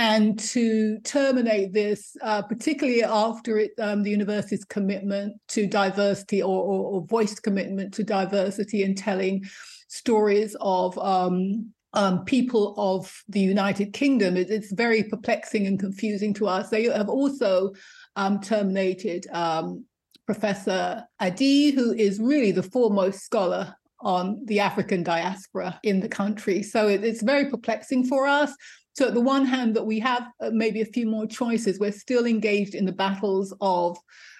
and 0.00 0.38
to 0.38 0.98
terminate 1.00 1.74
this, 1.74 2.16
uh, 2.22 2.40
particularly 2.40 3.04
after 3.04 3.58
it, 3.58 3.72
um, 3.78 4.02
the 4.02 4.10
university's 4.10 4.64
commitment 4.64 5.38
to 5.48 5.66
diversity 5.66 6.42
or, 6.42 6.64
or, 6.64 6.84
or, 6.86 7.06
voiced 7.06 7.42
commitment 7.42 7.92
to 7.92 8.02
diversity 8.02 8.82
and 8.82 8.96
telling 8.96 9.44
stories 9.88 10.56
of 10.62 10.96
um, 10.98 11.70
um, 11.92 12.24
people 12.24 12.74
of 12.78 13.22
the 13.28 13.40
United 13.40 13.92
Kingdom. 13.92 14.38
It, 14.38 14.48
it's 14.48 14.72
very 14.72 15.02
perplexing 15.02 15.66
and 15.66 15.78
confusing 15.78 16.32
to 16.34 16.48
us. 16.48 16.70
They 16.70 16.84
have 16.84 17.10
also 17.10 17.74
um, 18.16 18.40
terminated 18.40 19.26
um, 19.32 19.84
Professor 20.24 21.04
Adi, 21.20 21.72
who 21.72 21.92
is 21.92 22.18
really 22.18 22.52
the 22.52 22.62
foremost 22.62 23.20
scholar 23.20 23.76
on 24.00 24.40
the 24.46 24.60
African 24.60 25.02
diaspora 25.02 25.78
in 25.82 26.00
the 26.00 26.08
country. 26.08 26.62
So 26.62 26.88
it, 26.88 27.04
it's 27.04 27.22
very 27.22 27.50
perplexing 27.50 28.06
for 28.06 28.26
us. 28.26 28.54
So, 28.92 29.08
at 29.08 29.14
the 29.14 29.20
one 29.20 29.44
hand, 29.44 29.76
that 29.76 29.86
we 29.86 29.98
have 30.00 30.26
uh, 30.40 30.50
maybe 30.52 30.80
a 30.80 30.86
few 30.86 31.06
more 31.06 31.26
choices, 31.26 31.78
we're 31.78 31.92
still 31.92 32.26
engaged 32.26 32.74
in 32.74 32.84
the 32.84 32.92
battles 32.92 33.54
of 33.60 33.96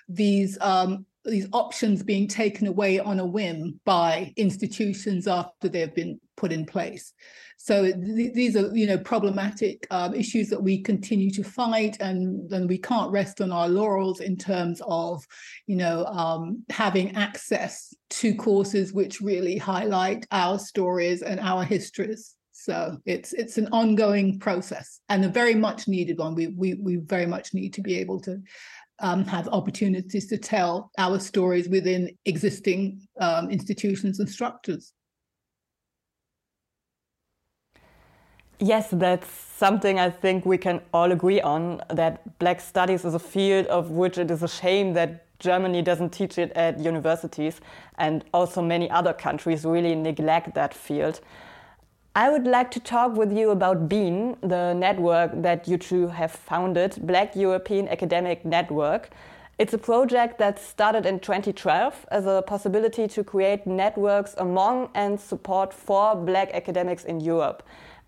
these 0.08 0.58
um, 0.60 1.06
these 1.24 1.46
options 1.52 2.02
being 2.02 2.26
taken 2.26 2.66
away 2.66 2.98
on 2.98 3.20
a 3.20 3.26
whim 3.26 3.78
by 3.84 4.32
institutions 4.36 5.28
after 5.28 5.68
they've 5.68 5.94
been 5.94 6.18
put 6.36 6.50
in 6.50 6.64
place. 6.64 7.12
So 7.58 7.92
th- 7.92 8.32
these 8.32 8.56
are, 8.56 8.74
you 8.74 8.86
know, 8.86 8.96
problematic 8.96 9.86
um, 9.90 10.14
issues 10.14 10.48
that 10.48 10.62
we 10.62 10.80
continue 10.80 11.30
to 11.32 11.44
fight, 11.44 11.98
and 12.00 12.48
then 12.48 12.66
we 12.66 12.78
can't 12.78 13.12
rest 13.12 13.42
on 13.42 13.52
our 13.52 13.68
laurels 13.68 14.20
in 14.20 14.36
terms 14.36 14.80
of, 14.86 15.22
you 15.66 15.76
know, 15.76 16.06
um, 16.06 16.64
having 16.70 17.14
access 17.16 17.94
to 18.10 18.34
courses 18.34 18.94
which 18.94 19.20
really 19.20 19.58
highlight 19.58 20.26
our 20.30 20.58
stories 20.58 21.20
and 21.20 21.38
our 21.38 21.62
histories. 21.64 22.34
So 22.60 22.98
it's 23.06 23.32
it's 23.32 23.56
an 23.56 23.68
ongoing 23.72 24.38
process 24.38 25.00
and 25.08 25.24
a 25.24 25.28
very 25.28 25.54
much 25.54 25.88
needed 25.88 26.18
one. 26.18 26.34
We 26.34 26.48
we 26.48 26.74
we 26.74 26.96
very 26.96 27.24
much 27.24 27.54
need 27.54 27.72
to 27.72 27.80
be 27.80 27.96
able 27.96 28.20
to 28.20 28.38
um, 28.98 29.24
have 29.24 29.48
opportunities 29.48 30.26
to 30.26 30.36
tell 30.36 30.90
our 30.98 31.18
stories 31.18 31.70
within 31.70 32.10
existing 32.26 33.08
um, 33.18 33.50
institutions 33.50 34.20
and 34.20 34.28
structures. 34.28 34.92
Yes, 38.58 38.88
that's 38.92 39.30
something 39.30 39.98
I 39.98 40.10
think 40.10 40.44
we 40.44 40.58
can 40.58 40.82
all 40.92 41.12
agree 41.12 41.40
on 41.40 41.80
that 41.88 42.38
Black 42.38 42.60
Studies 42.60 43.06
is 43.06 43.14
a 43.14 43.18
field 43.18 43.64
of 43.68 43.90
which 43.90 44.18
it 44.18 44.30
is 44.30 44.42
a 44.42 44.48
shame 44.48 44.92
that 44.92 45.24
Germany 45.38 45.80
doesn't 45.80 46.10
teach 46.10 46.36
it 46.36 46.52
at 46.52 46.78
universities, 46.78 47.62
and 47.96 48.22
also 48.34 48.60
many 48.60 48.90
other 48.90 49.14
countries 49.14 49.64
really 49.64 49.94
neglect 49.94 50.54
that 50.54 50.74
field. 50.74 51.22
I 52.16 52.28
would 52.28 52.44
like 52.44 52.72
to 52.72 52.80
talk 52.80 53.14
with 53.14 53.32
you 53.32 53.50
about 53.50 53.88
BEAN, 53.88 54.36
the 54.40 54.74
network 54.74 55.30
that 55.42 55.68
you 55.68 55.78
two 55.78 56.08
have 56.08 56.32
founded, 56.32 56.96
Black 57.02 57.36
European 57.36 57.86
Academic 57.86 58.44
Network. 58.44 59.10
It's 59.58 59.74
a 59.74 59.78
project 59.78 60.36
that 60.38 60.58
started 60.58 61.06
in 61.06 61.20
2012 61.20 62.06
as 62.10 62.26
a 62.26 62.42
possibility 62.44 63.06
to 63.06 63.22
create 63.22 63.64
networks 63.64 64.34
among 64.38 64.90
and 64.96 65.20
support 65.20 65.72
for 65.72 66.16
Black 66.16 66.50
academics 66.52 67.04
in 67.04 67.20
Europe. 67.20 67.62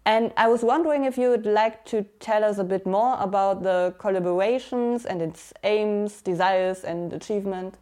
And 0.05 0.33
I 0.37 0.49
was 0.49 0.65
wondering 0.65 1.05
if 1.05 1.17
you 1.17 1.29
would 1.29 1.47
like 1.47 1.85
to 1.85 2.03
tell 2.19 2.43
us 2.43 2.59
a 2.59 2.65
bit 2.65 2.85
more 2.85 3.17
about 3.21 3.63
the 3.63 3.95
collaborations 4.01 5.05
and 5.05 5.23
its 5.23 5.53
aims, 5.63 6.23
desires, 6.23 6.83
and 6.83 7.13
achievement. 7.13 7.77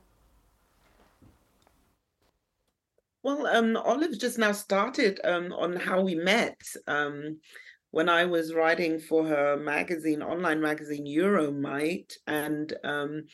Well, 3.22 3.46
um, 3.46 3.76
Olive 3.76 4.18
just 4.18 4.38
now 4.38 4.52
started 4.52 5.20
um, 5.24 5.52
on 5.52 5.76
how 5.76 6.00
we 6.00 6.14
met. 6.14 6.58
Um, 6.86 7.38
when 7.90 8.08
I 8.08 8.24
was 8.24 8.54
writing 8.54 8.98
for 8.98 9.26
her 9.26 9.58
magazine, 9.58 10.22
online 10.22 10.60
magazine 10.60 11.04
Euromight, 11.04 12.14
and 12.26 12.72
um, 12.82 13.24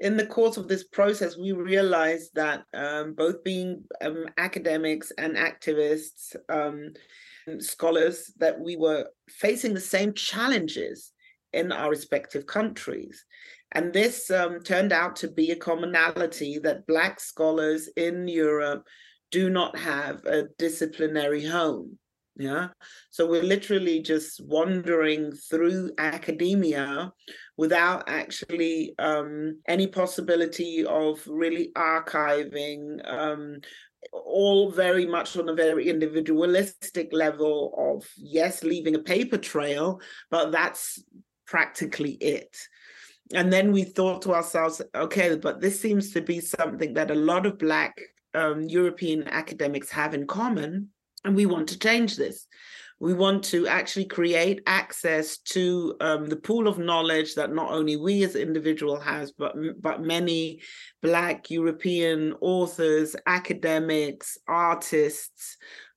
in 0.00 0.16
the 0.16 0.26
course 0.26 0.56
of 0.56 0.66
this 0.66 0.84
process, 0.84 1.36
we 1.36 1.52
realized 1.52 2.30
that 2.34 2.64
um, 2.72 3.12
both 3.12 3.44
being 3.44 3.84
um, 4.00 4.26
academics 4.38 5.12
and 5.18 5.36
activists, 5.36 6.34
scholars, 7.58 8.32
that 8.38 8.58
we 8.58 8.76
were 8.76 9.06
facing 9.28 9.74
the 9.74 9.80
same 9.80 10.14
challenges 10.14 11.12
in 11.52 11.70
our 11.70 11.90
respective 11.90 12.46
countries. 12.46 13.22
And 13.72 13.92
this 13.92 14.28
turned 14.64 14.92
out 14.92 15.16
to 15.16 15.30
be 15.30 15.50
a 15.50 15.56
commonality 15.56 16.58
that 16.60 16.86
Black 16.86 17.20
scholars 17.20 17.88
in 17.96 18.26
Europe 18.26 18.86
do 19.30 19.50
not 19.50 19.76
have 19.78 20.24
a 20.26 20.44
disciplinary 20.58 21.44
home. 21.44 21.98
Yeah. 22.36 22.68
So 23.10 23.28
we're 23.28 23.44
literally 23.44 24.02
just 24.02 24.44
wandering 24.44 25.30
through 25.32 25.92
academia 25.98 27.12
without 27.56 28.08
actually 28.08 28.92
um, 28.98 29.60
any 29.68 29.86
possibility 29.86 30.84
of 30.84 31.24
really 31.28 31.70
archiving, 31.76 32.98
um, 33.08 33.60
all 34.12 34.72
very 34.72 35.06
much 35.06 35.36
on 35.36 35.48
a 35.48 35.54
very 35.54 35.88
individualistic 35.88 37.12
level 37.12 37.72
of, 37.78 38.08
yes, 38.16 38.64
leaving 38.64 38.96
a 38.96 38.98
paper 38.98 39.38
trail, 39.38 40.00
but 40.28 40.50
that's 40.50 41.02
practically 41.46 42.12
it. 42.14 42.56
And 43.32 43.52
then 43.52 43.70
we 43.70 43.84
thought 43.84 44.22
to 44.22 44.34
ourselves, 44.34 44.82
okay, 44.94 45.36
but 45.36 45.60
this 45.60 45.80
seems 45.80 46.12
to 46.12 46.20
be 46.20 46.40
something 46.40 46.94
that 46.94 47.12
a 47.12 47.14
lot 47.14 47.46
of 47.46 47.58
Black 47.58 47.96
um, 48.34 48.62
European 48.62 49.28
academics 49.28 49.90
have 49.90 50.14
in 50.14 50.26
common, 50.26 50.88
and 51.24 51.34
we 51.34 51.46
want 51.46 51.68
to 51.68 51.78
change 51.78 52.16
this. 52.16 52.46
We 53.00 53.12
want 53.12 53.44
to 53.44 53.66
actually 53.66 54.06
create 54.06 54.62
access 54.66 55.38
to 55.38 55.96
um, 56.00 56.26
the 56.26 56.36
pool 56.36 56.68
of 56.68 56.78
knowledge 56.78 57.34
that 57.34 57.52
not 57.52 57.70
only 57.72 57.96
we 57.96 58.22
as 58.22 58.36
individual 58.36 59.00
has, 59.00 59.32
but 59.32 59.54
but 59.80 60.02
many 60.02 60.60
Black 61.02 61.50
European 61.50 62.34
authors, 62.40 63.16
academics, 63.26 64.38
artists 64.46 65.56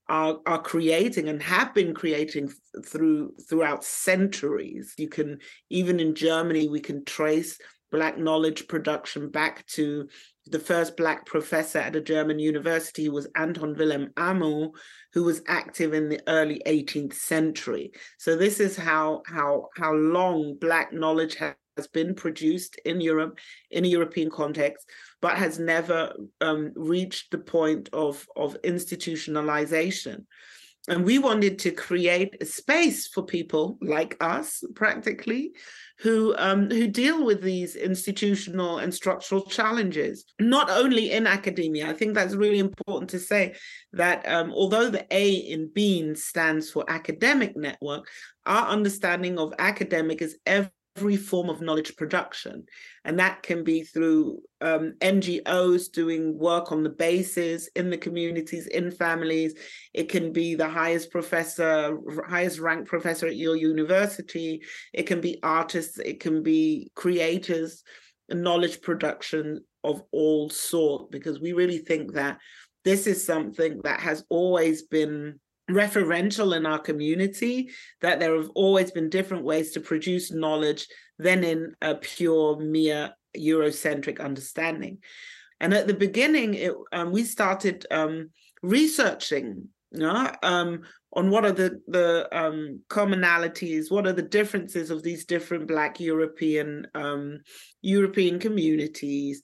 are 0.09 0.37
are 0.45 0.61
creating 0.61 1.29
and 1.29 1.41
have 1.41 1.73
been 1.73 1.93
creating 1.93 2.51
through 2.85 3.33
throughout 3.47 3.83
centuries. 3.83 4.93
You 4.97 5.09
can 5.09 5.39
even 5.69 5.99
in 5.99 6.15
Germany 6.15 6.67
we 6.67 6.79
can 6.79 7.05
trace 7.05 7.59
Black 7.91 8.17
knowledge 8.17 8.67
production 8.67 9.29
back 9.29 9.65
to 9.67 10.07
the 10.45 10.59
first 10.59 10.97
black 10.97 11.25
professor 11.25 11.79
at 11.79 11.95
a 11.95 12.01
German 12.01 12.39
university 12.39 13.09
was 13.09 13.27
Anton 13.35 13.75
Wilhelm 13.75 14.11
Amo, 14.17 14.71
who 15.13 15.23
was 15.23 15.41
active 15.47 15.93
in 15.93 16.09
the 16.09 16.21
early 16.27 16.61
18th 16.65 17.13
century. 17.13 17.91
So 18.17 18.35
this 18.35 18.59
is 18.59 18.75
how 18.75 19.23
how 19.25 19.69
how 19.75 19.93
long 19.93 20.57
black 20.59 20.93
knowledge 20.93 21.35
has 21.35 21.87
been 21.93 22.15
produced 22.15 22.79
in 22.85 23.01
Europe 23.01 23.39
in 23.71 23.85
a 23.85 23.89
European 23.89 24.29
context, 24.29 24.89
but 25.21 25.37
has 25.37 25.59
never 25.59 26.13
um, 26.41 26.71
reached 26.75 27.31
the 27.31 27.37
point 27.37 27.89
of 27.93 28.25
of 28.35 28.57
institutionalization. 28.63 30.25
And 30.87 31.03
we 31.03 31.19
wanted 31.19 31.59
to 31.59 31.71
create 31.71 32.37
a 32.39 32.45
space 32.45 33.07
for 33.07 33.23
people 33.23 33.77
like 33.81 34.15
us, 34.21 34.63
practically, 34.73 35.53
who 35.99 36.35
um, 36.37 36.69
who 36.69 36.87
deal 36.87 37.25
with 37.25 37.41
these 37.41 37.75
institutional 37.75 38.77
and 38.77 38.93
structural 38.93 39.41
challenges, 39.41 40.25
not 40.39 40.69
only 40.69 41.11
in 41.11 41.27
academia. 41.27 41.89
I 41.89 41.93
think 41.93 42.13
that's 42.13 42.35
really 42.35 42.59
important 42.59 43.09
to 43.11 43.19
say 43.19 43.55
that 43.93 44.27
um, 44.27 44.51
although 44.51 44.89
the 44.89 45.05
A 45.11 45.29
in 45.29 45.69
BEAN 45.73 46.15
stands 46.15 46.69
for 46.69 46.85
academic 46.87 47.57
network, 47.57 48.07
our 48.45 48.67
understanding 48.67 49.39
of 49.39 49.53
academic 49.59 50.21
is 50.21 50.37
every 50.45 50.71
every 50.97 51.15
form 51.15 51.49
of 51.49 51.61
knowledge 51.61 51.95
production. 51.95 52.65
And 53.05 53.19
that 53.19 53.43
can 53.43 53.63
be 53.63 53.83
through 53.83 54.41
um, 54.61 54.95
NGOs 54.99 55.91
doing 55.91 56.37
work 56.37 56.71
on 56.71 56.83
the 56.83 56.89
bases 56.89 57.69
in 57.75 57.89
the 57.89 57.97
communities, 57.97 58.67
in 58.67 58.91
families. 58.91 59.53
It 59.93 60.09
can 60.09 60.33
be 60.33 60.55
the 60.55 60.67
highest 60.67 61.11
professor, 61.11 61.97
highest 62.27 62.59
ranked 62.59 62.89
professor 62.89 63.27
at 63.27 63.35
your 63.35 63.55
university. 63.55 64.63
It 64.93 65.03
can 65.03 65.21
be 65.21 65.39
artists, 65.43 65.99
it 65.99 66.19
can 66.19 66.41
be 66.41 66.91
creators, 66.95 67.83
knowledge 68.29 68.81
production 68.81 69.63
of 69.83 70.01
all 70.11 70.49
sort, 70.49 71.11
because 71.11 71.39
we 71.39 71.53
really 71.53 71.77
think 71.77 72.13
that 72.13 72.39
this 72.83 73.05
is 73.05 73.23
something 73.23 73.81
that 73.83 73.99
has 73.99 74.23
always 74.29 74.83
been 74.83 75.39
referential 75.69 76.55
in 76.55 76.65
our 76.65 76.79
community 76.79 77.69
that 78.01 78.19
there 78.19 78.35
have 78.35 78.49
always 78.55 78.91
been 78.91 79.09
different 79.09 79.43
ways 79.43 79.71
to 79.71 79.79
produce 79.79 80.31
knowledge 80.31 80.87
than 81.19 81.43
in 81.43 81.75
a 81.81 81.95
pure 81.95 82.57
mere 82.57 83.13
eurocentric 83.37 84.19
understanding. 84.19 84.99
And 85.59 85.73
at 85.73 85.87
the 85.87 85.93
beginning 85.93 86.53
it, 86.53 86.73
um, 86.91 87.11
we 87.11 87.23
started 87.23 87.85
um, 87.91 88.29
researching 88.61 89.69
you 89.91 89.99
know, 89.99 90.31
um, 90.43 90.81
on 91.13 91.29
what 91.29 91.45
are 91.45 91.53
the 91.53 91.81
the 91.87 92.27
um, 92.37 92.81
commonalities, 92.89 93.89
what 93.89 94.05
are 94.05 94.13
the 94.13 94.21
differences 94.21 94.91
of 94.91 95.01
these 95.01 95.25
different 95.25 95.67
Black 95.67 95.99
European 95.99 96.85
um, 96.93 97.39
European 97.81 98.37
communities, 98.37 99.41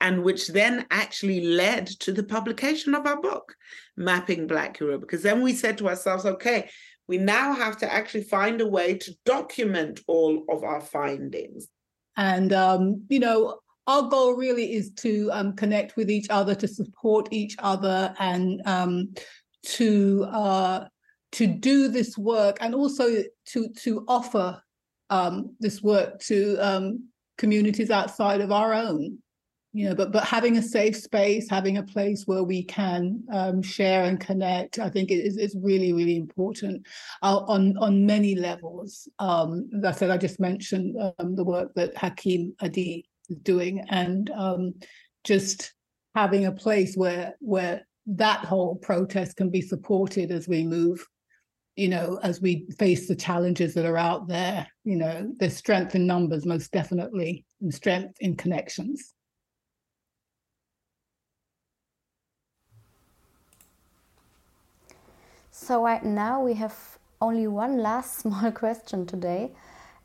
and 0.00 0.22
which 0.22 0.48
then 0.48 0.86
actually 0.90 1.46
led 1.46 1.86
to 1.86 2.12
the 2.12 2.22
publication 2.22 2.94
of 2.94 3.06
our 3.06 3.20
book, 3.20 3.54
Mapping 3.96 4.46
Black 4.46 4.78
Europe. 4.80 5.00
Because 5.00 5.22
then 5.22 5.42
we 5.42 5.52
said 5.54 5.78
to 5.78 5.88
ourselves, 5.88 6.24
okay, 6.24 6.68
we 7.08 7.18
now 7.18 7.54
have 7.54 7.76
to 7.78 7.92
actually 7.92 8.24
find 8.24 8.60
a 8.60 8.66
way 8.66 8.98
to 8.98 9.16
document 9.24 10.00
all 10.06 10.44
of 10.48 10.64
our 10.64 10.80
findings. 10.80 11.68
And, 12.16 12.52
um, 12.52 13.04
you 13.08 13.20
know, 13.20 13.60
our 13.86 14.02
goal 14.08 14.34
really 14.34 14.74
is 14.74 14.90
to 14.94 15.30
um, 15.32 15.54
connect 15.54 15.96
with 15.96 16.10
each 16.10 16.26
other, 16.30 16.54
to 16.56 16.66
support 16.66 17.28
each 17.30 17.54
other, 17.60 18.14
and 18.18 18.60
um, 18.66 19.14
to 19.62 20.26
uh, 20.30 20.88
to 21.32 21.46
do 21.46 21.88
this 21.88 22.18
work, 22.18 22.58
and 22.60 22.74
also 22.74 23.22
to 23.46 23.68
to 23.68 24.04
offer 24.08 24.60
um, 25.10 25.54
this 25.60 25.82
work 25.82 26.18
to 26.22 26.56
um, 26.56 27.08
communities 27.38 27.90
outside 27.90 28.40
of 28.40 28.50
our 28.50 28.74
own 28.74 29.18
you 29.76 29.86
know 29.86 29.94
but 29.94 30.10
but 30.10 30.24
having 30.24 30.56
a 30.56 30.62
safe 30.62 30.96
space 30.96 31.50
having 31.50 31.76
a 31.76 31.82
place 31.82 32.22
where 32.24 32.42
we 32.42 32.62
can 32.62 33.22
um, 33.30 33.60
share 33.60 34.04
and 34.04 34.18
connect 34.20 34.78
i 34.78 34.88
think 34.88 35.10
is, 35.10 35.36
is 35.36 35.54
really 35.60 35.92
really 35.92 36.16
important 36.16 36.84
uh, 37.22 37.40
on 37.46 37.76
on 37.78 38.06
many 38.06 38.34
levels. 38.34 39.06
Um 39.18 39.68
i 39.84 39.92
said 39.92 40.10
i 40.10 40.16
just 40.16 40.40
mentioned 40.40 40.96
um, 41.18 41.36
the 41.36 41.44
work 41.44 41.74
that 41.74 41.94
hakim 41.94 42.54
adi 42.60 43.04
is 43.28 43.36
doing 43.38 43.84
and 43.90 44.30
um, 44.30 44.74
just 45.24 45.74
having 46.14 46.46
a 46.46 46.52
place 46.52 46.96
where 46.96 47.34
where 47.40 47.86
that 48.06 48.40
whole 48.46 48.76
protest 48.76 49.36
can 49.36 49.50
be 49.50 49.60
supported 49.60 50.30
as 50.30 50.48
we 50.48 50.64
move 50.64 51.06
you 51.74 51.88
know 51.88 52.18
as 52.22 52.40
we 52.40 52.66
face 52.78 53.08
the 53.08 53.16
challenges 53.16 53.74
that 53.74 53.84
are 53.84 53.98
out 53.98 54.26
there. 54.26 54.66
You 54.84 54.96
know 54.96 55.30
there's 55.38 55.56
strength 55.56 55.94
in 55.94 56.06
numbers 56.06 56.46
most 56.46 56.72
definitely 56.72 57.44
and 57.60 57.74
strength 57.74 58.16
in 58.20 58.36
connections 58.36 59.15
so 65.56 65.82
right 65.82 66.04
now 66.04 66.42
we 66.42 66.52
have 66.52 66.98
only 67.20 67.46
one 67.46 67.78
last 67.78 68.18
small 68.22 68.50
question 68.52 69.06
today 69.06 69.50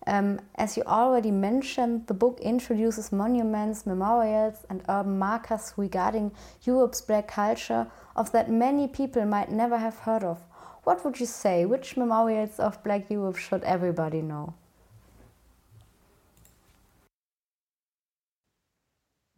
um, 0.08 0.40
as 0.56 0.78
you 0.78 0.84
already 0.88 1.30
mentioned, 1.30 2.08
the 2.08 2.16
book 2.16 2.40
introduces 2.42 3.12
monuments, 3.12 3.86
memorials, 3.86 4.66
and 4.68 4.82
urban 4.90 5.20
markers 5.20 5.74
regarding 5.78 6.32
Europe's 6.64 7.02
black 7.02 7.28
culture 7.28 7.86
of 8.16 8.32
that 8.32 8.50
many 8.50 8.88
people 8.88 9.26
might 9.26 9.52
never 9.52 9.78
have 9.78 9.98
heard 9.98 10.24
of. 10.24 10.40
What 10.86 11.06
would 11.06 11.20
you 11.20 11.28
say? 11.28 11.66
Which 11.66 11.98
memorials 11.98 12.60
of 12.60 12.84
Black 12.84 13.12
Europe 13.12 13.38
should 13.38 13.64
everybody 13.64 14.24
know? 14.24 14.56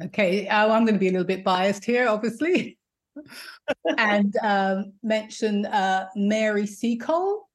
Okay, 0.02 0.48
uh, 0.48 0.70
I'm 0.70 0.86
going 0.86 0.96
to 0.96 1.00
be 1.00 1.10
a 1.10 1.12
little 1.12 1.28
bit 1.28 1.44
biased 1.44 1.84
here, 1.84 2.08
obviously, 2.08 2.78
and 3.98 4.36
um, 4.44 4.94
mention 5.04 5.66
uh, 5.66 6.08
Mary 6.16 6.66
Seacole 6.66 7.48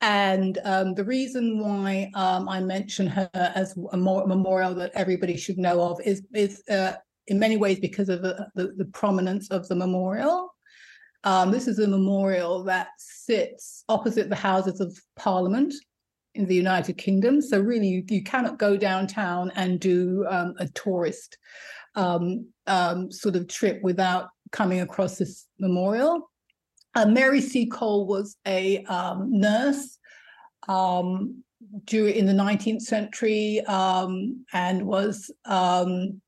and 0.00 0.58
um, 0.64 0.94
the 0.94 1.04
reason 1.04 1.58
why 1.58 2.10
um, 2.14 2.48
I 2.48 2.60
mention 2.60 3.06
her 3.06 3.30
as 3.34 3.76
a 3.92 3.96
memorial 3.96 4.74
that 4.74 4.92
everybody 4.94 5.36
should 5.36 5.58
know 5.58 5.82
of 5.82 6.00
is, 6.02 6.22
is 6.32 6.62
uh, 6.70 6.94
in 7.26 7.38
many 7.38 7.58
ways 7.58 7.80
because 7.80 8.08
of 8.08 8.22
the, 8.22 8.48
the, 8.54 8.88
prominence 8.94 9.50
of 9.50 9.68
the 9.68 9.74
memorial. 9.74 10.54
Um, 11.24 11.50
this 11.50 11.68
is 11.68 11.78
a 11.78 11.86
memorial 11.86 12.64
that 12.64 12.88
sits 12.96 13.84
opposite 13.90 14.30
the 14.30 14.36
Houses 14.36 14.80
of 14.80 14.98
Parliament 15.16 15.74
in 16.34 16.46
the 16.46 16.54
United 16.54 16.96
Kingdom. 16.96 17.42
So 17.42 17.60
really, 17.60 17.88
you, 17.88 18.04
you 18.08 18.24
cannot 18.24 18.58
go 18.58 18.78
downtown 18.78 19.52
and 19.54 19.78
do 19.78 20.24
um, 20.30 20.54
a 20.58 20.68
tourist 20.68 21.36
um, 21.94 22.46
sort 23.10 23.36
of 23.36 23.48
trip 23.48 23.82
without 23.82 24.28
coming 24.52 24.80
across 24.80 25.16
this 25.16 25.46
memorial. 25.58 26.30
Uh, 26.94 27.06
Mary 27.06 27.40
Seacole 27.40 28.06
was 28.06 28.36
a 28.46 28.84
um, 28.84 29.28
nurse 29.30 29.98
um, 30.68 31.42
during 31.84 32.14
in 32.14 32.26
the 32.26 32.32
19th 32.32 32.82
century 32.82 33.60
um, 33.66 34.44
and 34.52 34.86
was 34.86 35.30
um, 35.44 36.20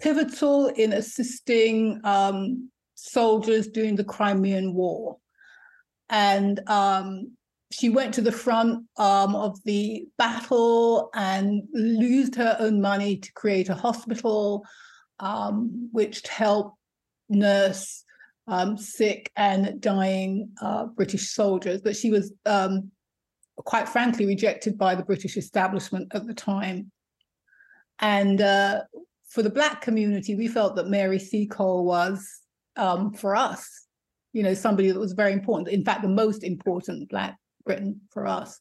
pivotal 0.00 0.68
in 0.68 0.92
assisting 0.92 2.00
um, 2.04 2.70
soldiers 2.94 3.68
during 3.68 3.96
the 3.96 4.04
Crimean 4.04 4.74
War. 4.74 5.18
And 6.08 6.60
um, 6.68 7.32
she 7.70 7.90
went 7.90 8.14
to 8.14 8.22
the 8.22 8.32
front 8.32 8.84
of 8.96 9.62
the 9.64 10.06
battle 10.18 11.10
and 11.14 11.62
used 11.74 12.36
her 12.36 12.56
own 12.58 12.80
money 12.80 13.16
to 13.18 13.32
create 13.32 13.68
a 13.68 13.74
hospital, 13.74 14.64
which 15.92 16.26
helped 16.28 16.76
nurse 17.28 18.04
um, 18.48 18.76
sick 18.76 19.30
and 19.36 19.80
dying 19.80 20.50
uh, 20.60 20.84
British 20.86 21.30
soldiers, 21.30 21.80
but 21.82 21.96
she 21.96 22.10
was 22.10 22.32
um, 22.44 22.90
quite 23.56 23.88
frankly 23.88 24.26
rejected 24.26 24.78
by 24.78 24.94
the 24.94 25.04
British 25.04 25.36
establishment 25.36 26.14
at 26.14 26.26
the 26.26 26.34
time. 26.34 26.90
And 27.98 28.40
uh, 28.40 28.82
for 29.28 29.42
the 29.42 29.50
Black 29.50 29.80
community, 29.80 30.34
we 30.34 30.48
felt 30.48 30.76
that 30.76 30.88
Mary 30.88 31.18
Seacole 31.18 31.84
was, 31.84 32.40
um, 32.76 33.12
for 33.12 33.34
us, 33.34 33.86
you 34.32 34.42
know, 34.42 34.54
somebody 34.54 34.90
that 34.90 34.98
was 34.98 35.12
very 35.12 35.32
important. 35.32 35.68
In 35.68 35.84
fact, 35.84 36.02
the 36.02 36.08
most 36.08 36.44
important 36.44 37.08
Black 37.08 37.36
Briton 37.64 38.00
for 38.10 38.26
us. 38.26 38.60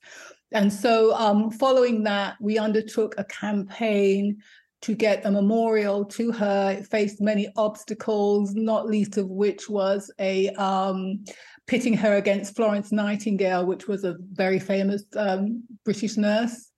And 0.51 0.71
so, 0.71 1.13
um, 1.15 1.51
following 1.51 2.04
that, 2.04 2.38
we 2.39 2.58
undertook 2.58 3.15
a 3.17 3.25
campaign 3.25 4.38
to 4.85 4.93
get 4.93 5.25
a 5.25 5.31
memorial 5.31 6.05
to 6.05 6.31
her. 6.31 6.77
It 6.77 6.85
faced 6.85 7.19
many 7.19 7.47
obstacles, 7.57 8.53
not 8.53 8.85
least 8.87 9.17
of 9.17 9.27
which 9.27 9.67
was 9.67 10.13
a 10.19 10.49
um, 10.51 11.23
pitting 11.65 11.95
her 11.95 12.17
against 12.17 12.55
Florence 12.55 12.91
Nightingale, 12.91 13.65
which 13.65 13.87
was 13.87 14.03
a 14.03 14.15
very 14.33 14.59
famous 14.59 15.03
um, 15.15 15.63
British 15.83 16.17
nurse. 16.17 16.69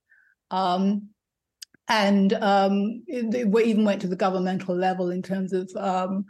Um, 0.50 1.08
and 1.88 2.32
um, 2.32 3.02
it, 3.06 3.34
it, 3.34 3.66
even 3.66 3.84
went 3.84 4.00
to 4.00 4.08
the 4.08 4.16
governmental 4.16 4.74
level 4.74 5.10
in 5.10 5.20
terms 5.20 5.52
of 5.52 5.70
um, 5.76 6.24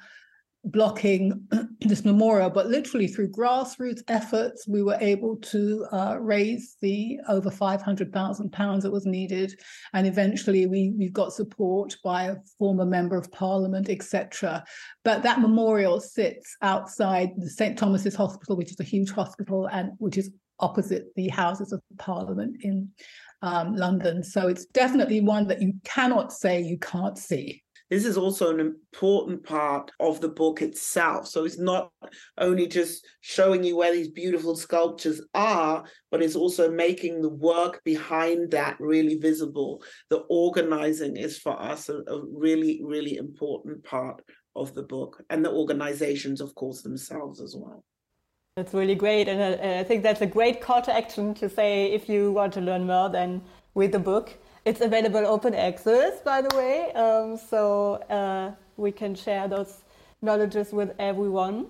blocking 0.64 1.46
this 1.80 2.04
memorial, 2.04 2.50
but 2.50 2.66
literally 2.66 3.06
through 3.06 3.30
grassroots 3.30 4.02
efforts, 4.08 4.66
we 4.68 4.82
were 4.82 4.98
able 5.00 5.36
to 5.36 5.86
uh, 5.92 6.16
raise 6.20 6.76
the 6.80 7.18
over 7.28 7.50
five 7.50 7.82
hundred 7.82 8.12
thousand 8.12 8.50
pounds 8.50 8.82
that 8.84 8.90
was 8.90 9.06
needed, 9.06 9.58
and 9.94 10.06
eventually 10.06 10.66
we 10.66 10.92
we 10.96 11.08
got 11.08 11.32
support 11.32 11.96
by 12.02 12.24
a 12.24 12.36
former 12.58 12.84
member 12.84 13.16
of 13.16 13.30
parliament, 13.32 13.88
etc. 13.88 14.64
But 15.04 15.22
that 15.22 15.40
memorial 15.40 16.00
sits 16.00 16.56
outside 16.62 17.30
the 17.36 17.50
St 17.50 17.78
Thomas's 17.78 18.16
Hospital, 18.16 18.56
which 18.56 18.70
is 18.70 18.80
a 18.80 18.84
huge 18.84 19.10
hospital, 19.10 19.68
and 19.72 19.92
which 19.98 20.18
is 20.18 20.30
opposite 20.60 21.14
the 21.14 21.28
Houses 21.28 21.72
of 21.72 21.80
Parliament 21.98 22.56
in 22.62 22.88
um, 23.42 23.76
London. 23.76 24.22
So 24.22 24.48
it's 24.48 24.66
definitely 24.66 25.20
one 25.20 25.46
that 25.48 25.62
you 25.62 25.74
cannot 25.84 26.32
say 26.32 26.60
you 26.60 26.78
can't 26.78 27.16
see 27.16 27.62
this 27.90 28.04
is 28.04 28.16
also 28.16 28.50
an 28.50 28.60
important 28.60 29.44
part 29.44 29.90
of 30.00 30.20
the 30.20 30.28
book 30.28 30.62
itself. 30.62 31.26
So 31.26 31.44
it's 31.44 31.58
not 31.58 31.90
only 32.36 32.66
just 32.66 33.06
showing 33.20 33.64
you 33.64 33.76
where 33.76 33.92
these 33.92 34.10
beautiful 34.10 34.56
sculptures 34.56 35.20
are, 35.34 35.84
but 36.10 36.22
it's 36.22 36.36
also 36.36 36.70
making 36.70 37.22
the 37.22 37.30
work 37.30 37.82
behind 37.84 38.50
that 38.50 38.76
really 38.78 39.16
visible. 39.16 39.82
The 40.10 40.24
organizing 40.28 41.16
is 41.16 41.38
for 41.38 41.60
us 41.60 41.88
a, 41.88 41.98
a 42.08 42.22
really, 42.32 42.80
really 42.84 43.16
important 43.16 43.84
part 43.84 44.22
of 44.54 44.74
the 44.74 44.82
book, 44.82 45.22
and 45.30 45.44
the 45.44 45.52
organizations, 45.52 46.40
of 46.40 46.54
course, 46.54 46.82
themselves 46.82 47.40
as 47.40 47.54
well. 47.56 47.84
That's 48.56 48.74
really 48.74 48.96
great. 48.96 49.28
And 49.28 49.40
I, 49.40 49.52
uh, 49.52 49.80
I 49.80 49.84
think 49.84 50.02
that's 50.02 50.20
a 50.20 50.26
great 50.26 50.60
call 50.60 50.82
to 50.82 50.92
action 50.92 51.32
to 51.34 51.48
say 51.48 51.92
if 51.92 52.08
you 52.08 52.32
want 52.32 52.52
to 52.54 52.60
learn 52.60 52.86
more, 52.86 53.08
then 53.08 53.40
read 53.76 53.92
the 53.92 54.00
book 54.00 54.36
it's 54.68 54.82
available 54.82 55.24
open 55.26 55.54
access, 55.54 56.20
by 56.20 56.42
the 56.42 56.54
way, 56.54 56.92
um, 56.92 57.38
so 57.38 57.94
uh, 58.10 58.52
we 58.76 58.92
can 58.92 59.14
share 59.14 59.48
those 59.48 59.72
knowledges 60.20 60.72
with 60.72 60.90
everyone 60.98 61.66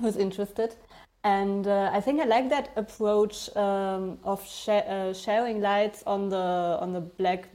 who's 0.00 0.16
interested. 0.16 0.76
And 1.24 1.66
uh, 1.66 1.90
I 1.92 2.00
think 2.00 2.20
I 2.20 2.26
like 2.26 2.48
that 2.50 2.70
approach 2.76 3.54
um, 3.56 4.18
of 4.22 4.38
sh 4.46 4.68
uh, 4.68 5.12
sharing 5.12 5.60
lights 5.60 6.04
on 6.06 6.28
the 6.28 6.46
on 6.80 6.92
the 6.92 7.00
black 7.00 7.48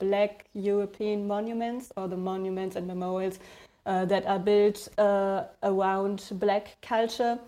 black 0.00 0.32
European 0.54 1.28
monuments 1.28 1.92
or 1.96 2.08
the 2.08 2.16
monuments 2.16 2.74
and 2.76 2.84
memorials 2.86 3.38
uh, 3.86 4.04
that 4.06 4.26
are 4.26 4.40
built 4.40 4.88
uh, 4.98 5.44
around 5.62 6.18
black 6.32 6.76
culture, 6.82 7.38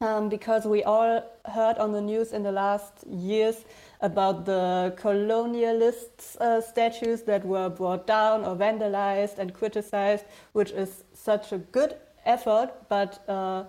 um, 0.00 0.30
because 0.30 0.64
we 0.64 0.82
all 0.82 1.22
heard 1.44 1.76
on 1.76 1.92
the 1.92 2.00
news 2.00 2.32
in 2.32 2.42
the 2.42 2.52
last 2.52 3.04
years 3.06 3.56
about 4.02 4.44
the 4.44 4.94
colonialist 4.98 6.36
uh, 6.40 6.60
statues 6.60 7.22
that 7.22 7.44
were 7.44 7.68
brought 7.70 8.06
down 8.06 8.44
or 8.44 8.54
vandalized 8.56 9.38
and 9.38 9.54
criticized, 9.54 10.24
which 10.52 10.72
is 10.72 11.04
such 11.14 11.52
a 11.52 11.58
good 11.58 11.96
effort. 12.26 12.70
But 12.88 13.26
uh, 13.28 13.64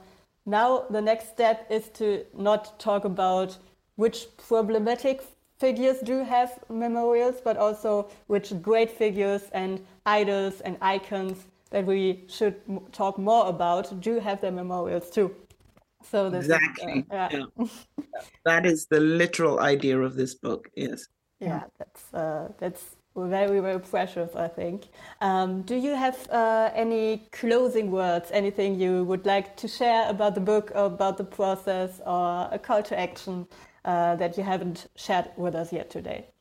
now 0.45 0.85
the 0.89 1.01
next 1.01 1.29
step 1.29 1.67
is 1.69 1.89
to 1.99 2.25
not 2.35 2.79
talk 2.79 3.05
about 3.05 3.57
which 3.95 4.25
problematic 4.37 5.21
figures 5.59 5.99
do 5.99 6.23
have 6.23 6.59
memorials, 6.69 7.35
but 7.43 7.57
also 7.57 8.09
which 8.27 8.61
great 8.61 8.89
figures 8.89 9.43
and 9.53 9.85
idols 10.05 10.61
and 10.61 10.77
icons 10.81 11.45
that 11.69 11.85
we 11.85 12.23
should 12.27 12.55
talk 12.91 13.17
more 13.17 13.47
about 13.47 13.99
do 14.01 14.19
have 14.19 14.41
their 14.41 14.51
memorials 14.51 15.09
too. 15.09 15.35
So 16.09 16.27
exactly. 16.27 16.99
Is, 16.99 17.05
uh, 17.11 17.29
yeah. 17.31 17.45
yeah. 17.57 17.67
that 18.45 18.65
is 18.65 18.87
the 18.87 18.99
literal 18.99 19.59
idea 19.59 19.99
of 19.99 20.15
this 20.15 20.35
book. 20.35 20.69
Yes. 20.75 21.07
Yeah, 21.39 21.63
that's 21.77 22.13
uh, 22.13 22.49
that's 22.57 22.95
very 23.15 23.59
very 23.59 23.79
precious. 23.79 24.35
I 24.35 24.47
think. 24.47 24.87
Um, 25.21 25.61
do 25.63 25.75
you 25.75 25.93
have 25.95 26.27
uh, 26.29 26.71
any 26.73 27.27
closing 27.31 27.91
words? 27.91 28.29
Anything 28.31 28.79
you 28.79 29.03
would 29.03 29.25
like 29.25 29.57
to 29.57 29.67
share 29.67 30.09
about 30.09 30.35
the 30.35 30.41
book, 30.41 30.71
about 30.73 31.17
the 31.17 31.25
process, 31.25 31.99
or 32.05 32.47
a 32.51 32.59
call 32.59 32.81
to 32.83 32.97
action 32.97 33.47
uh, 33.85 34.15
that 34.15 34.37
you 34.37 34.43
haven't 34.43 34.87
shared 34.95 35.29
with 35.35 35.55
us 35.55 35.73
yet 35.73 35.89
today? 35.89 36.32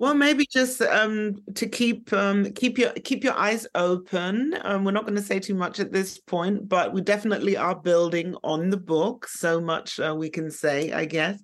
Well, 0.00 0.14
maybe 0.14 0.46
just 0.46 0.80
um, 0.80 1.42
to 1.54 1.66
keep 1.66 2.12
um, 2.12 2.52
keep 2.52 2.78
your 2.78 2.92
keep 2.92 3.24
your 3.24 3.34
eyes 3.34 3.66
open. 3.74 4.56
Um, 4.62 4.84
we're 4.84 4.92
not 4.92 5.04
going 5.04 5.16
to 5.16 5.22
say 5.22 5.40
too 5.40 5.54
much 5.54 5.80
at 5.80 5.92
this 5.92 6.18
point, 6.18 6.68
but 6.68 6.92
we 6.92 7.00
definitely 7.00 7.56
are 7.56 7.74
building 7.74 8.36
on 8.44 8.70
the 8.70 8.76
book. 8.76 9.26
So 9.26 9.60
much 9.60 9.98
uh, 9.98 10.14
we 10.16 10.30
can 10.30 10.52
say, 10.52 10.92
I 10.92 11.04
guess, 11.04 11.40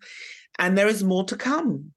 and 0.61 0.79
there 0.79 0.87
is 0.87 1.03
more 1.03 1.25
to 1.25 1.37
come. 1.37 1.93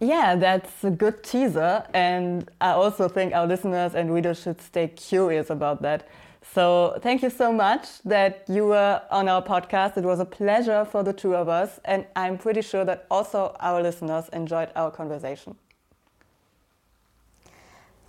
Yeah, 0.00 0.34
that's 0.34 0.82
a 0.82 0.90
good 0.90 1.22
teaser. 1.22 1.86
And 1.94 2.50
I 2.60 2.70
also 2.70 3.08
think 3.08 3.34
our 3.34 3.46
listeners 3.46 3.94
and 3.94 4.12
readers 4.12 4.42
should 4.42 4.60
stay 4.60 4.88
curious 4.88 5.48
about 5.48 5.82
that. 5.82 6.08
So 6.42 6.98
thank 7.00 7.22
you 7.22 7.30
so 7.30 7.52
much 7.52 8.02
that 8.02 8.44
you 8.48 8.66
were 8.66 9.00
on 9.10 9.28
our 9.28 9.42
podcast. 9.42 9.96
It 9.96 10.04
was 10.04 10.20
a 10.20 10.24
pleasure 10.24 10.84
for 10.84 11.02
the 11.02 11.12
two 11.12 11.34
of 11.34 11.48
us. 11.48 11.80
And 11.84 12.04
I'm 12.16 12.36
pretty 12.36 12.62
sure 12.62 12.84
that 12.84 13.06
also 13.10 13.56
our 13.60 13.80
listeners 13.82 14.28
enjoyed 14.32 14.70
our 14.74 14.90
conversation. 14.90 15.56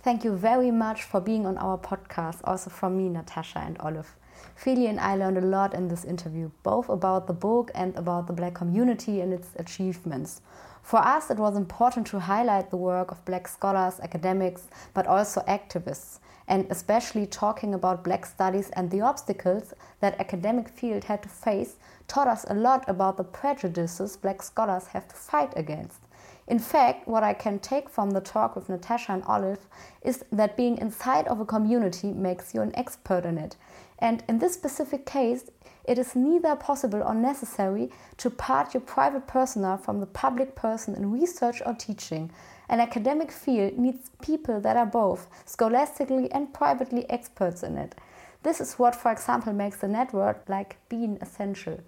Thank 0.02 0.22
you 0.24 0.36
very 0.36 0.70
much 0.70 1.04
for 1.04 1.20
being 1.20 1.46
on 1.46 1.56
our 1.56 1.78
podcast, 1.78 2.40
also 2.44 2.68
from 2.68 2.98
me, 2.98 3.08
Natasha 3.08 3.60
and 3.60 3.78
Olive. 3.80 4.14
Feli 4.62 4.86
and 4.86 5.00
I 5.00 5.16
learned 5.16 5.38
a 5.38 5.40
lot 5.40 5.72
in 5.72 5.88
this 5.88 6.04
interview, 6.04 6.50
both 6.62 6.90
about 6.90 7.26
the 7.26 7.32
book 7.32 7.70
and 7.74 7.96
about 7.96 8.26
the 8.26 8.34
Black 8.34 8.54
community 8.54 9.22
and 9.22 9.32
its 9.32 9.48
achievements. 9.56 10.42
For 10.82 10.98
us, 10.98 11.30
it 11.30 11.38
was 11.38 11.56
important 11.56 12.06
to 12.08 12.20
highlight 12.20 12.68
the 12.68 12.76
work 12.76 13.10
of 13.10 13.24
Black 13.24 13.48
scholars, 13.48 13.98
academics, 14.00 14.68
but 14.92 15.06
also 15.06 15.40
activists, 15.48 16.18
and 16.46 16.66
especially 16.70 17.26
talking 17.26 17.74
about 17.74 18.04
Black 18.04 18.26
studies 18.26 18.70
and 18.70 18.90
the 18.90 19.00
obstacles 19.00 19.72
that 20.00 20.18
academic 20.20 20.68
field 20.68 21.04
had 21.04 21.22
to 21.22 21.28
face 21.28 21.76
taught 22.08 22.28
us 22.28 22.44
a 22.48 22.54
lot 22.54 22.84
about 22.88 23.16
the 23.16 23.24
prejudices 23.24 24.16
Black 24.16 24.42
scholars 24.42 24.88
have 24.88 25.08
to 25.08 25.14
fight 25.14 25.52
against. 25.56 26.00
In 26.46 26.58
fact, 26.58 27.08
what 27.08 27.22
I 27.22 27.32
can 27.32 27.58
take 27.58 27.88
from 27.88 28.10
the 28.10 28.20
talk 28.20 28.54
with 28.54 28.68
Natasha 28.68 29.12
and 29.12 29.22
Olive 29.24 29.66
is 30.02 30.24
that 30.30 30.56
being 30.56 30.76
inside 30.76 31.26
of 31.28 31.40
a 31.40 31.46
community 31.46 32.12
makes 32.12 32.54
you 32.54 32.60
an 32.60 32.72
expert 32.74 33.24
in 33.24 33.38
it. 33.38 33.56
And 33.98 34.22
in 34.28 34.38
this 34.38 34.52
specific 34.52 35.06
case, 35.06 35.50
it 35.84 35.98
is 35.98 36.14
neither 36.14 36.56
possible 36.56 37.02
or 37.02 37.14
necessary 37.14 37.90
to 38.18 38.28
part 38.28 38.74
your 38.74 38.82
private 38.82 39.26
persona 39.26 39.78
from 39.78 40.00
the 40.00 40.06
public 40.06 40.54
person 40.54 40.94
in 40.94 41.12
research 41.12 41.62
or 41.64 41.74
teaching. 41.74 42.30
An 42.68 42.80
academic 42.80 43.30
field 43.30 43.78
needs 43.78 44.10
people 44.22 44.60
that 44.60 44.76
are 44.76 44.86
both 44.86 45.28
scholastically 45.44 46.30
and 46.32 46.54
privately 46.54 47.08
experts 47.10 47.62
in 47.62 47.76
it. 47.76 47.94
This 48.42 48.60
is 48.60 48.74
what, 48.74 48.94
for 48.94 49.10
example, 49.10 49.52
makes 49.52 49.82
a 49.82 49.88
network 49.88 50.48
like 50.48 50.76
Bean 50.88 51.18
essential. 51.20 51.80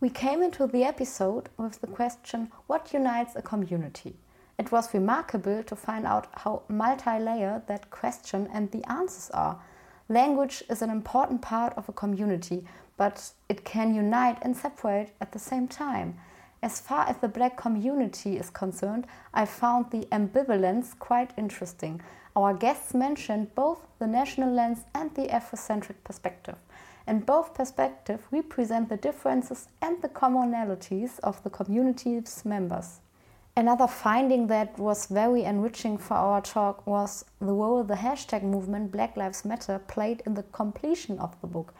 We 0.00 0.10
came 0.10 0.42
into 0.42 0.66
the 0.66 0.84
episode 0.84 1.48
with 1.56 1.80
the 1.80 1.86
question 1.86 2.50
what 2.66 2.92
unites 2.92 3.34
a 3.36 3.42
community? 3.42 4.16
It 4.58 4.70
was 4.70 4.94
remarkable 4.94 5.62
to 5.64 5.76
find 5.76 6.06
out 6.06 6.28
how 6.32 6.62
multi 6.68 7.18
layered 7.18 7.66
that 7.66 7.90
question 7.90 8.48
and 8.52 8.70
the 8.70 8.88
answers 8.90 9.30
are. 9.32 9.60
Language 10.08 10.62
is 10.68 10.82
an 10.82 10.90
important 10.90 11.42
part 11.42 11.72
of 11.76 11.88
a 11.88 11.92
community, 11.92 12.64
but 12.96 13.30
it 13.48 13.64
can 13.64 13.94
unite 13.94 14.38
and 14.42 14.56
separate 14.56 15.10
at 15.20 15.32
the 15.32 15.38
same 15.38 15.66
time. 15.66 16.18
As 16.64 16.80
far 16.80 17.06
as 17.06 17.18
the 17.18 17.28
black 17.28 17.58
community 17.58 18.38
is 18.38 18.48
concerned, 18.48 19.06
I 19.34 19.44
found 19.44 19.90
the 19.90 20.06
ambivalence 20.10 20.98
quite 20.98 21.34
interesting. 21.36 22.00
Our 22.34 22.54
guests 22.54 22.94
mentioned 22.94 23.54
both 23.54 23.86
the 23.98 24.06
national 24.06 24.50
lens 24.50 24.86
and 24.94 25.14
the 25.14 25.26
Afrocentric 25.26 25.96
perspective. 26.04 26.56
And 27.06 27.26
both 27.26 27.52
perspectives 27.52 28.22
represent 28.30 28.88
the 28.88 28.96
differences 28.96 29.68
and 29.82 30.00
the 30.00 30.08
commonalities 30.08 31.20
of 31.20 31.42
the 31.42 31.50
community's 31.50 32.46
members. 32.46 33.00
Another 33.54 33.86
finding 33.86 34.46
that 34.46 34.78
was 34.78 35.04
very 35.04 35.44
enriching 35.44 35.98
for 35.98 36.14
our 36.14 36.40
talk 36.40 36.86
was 36.86 37.26
the 37.40 37.52
role 37.52 37.84
the 37.84 37.96
hashtag 38.06 38.42
movement 38.42 38.90
Black 38.90 39.18
Lives 39.18 39.44
Matter 39.44 39.78
played 39.80 40.22
in 40.24 40.32
the 40.32 40.44
completion 40.44 41.18
of 41.18 41.38
the 41.42 41.46
book, 41.46 41.74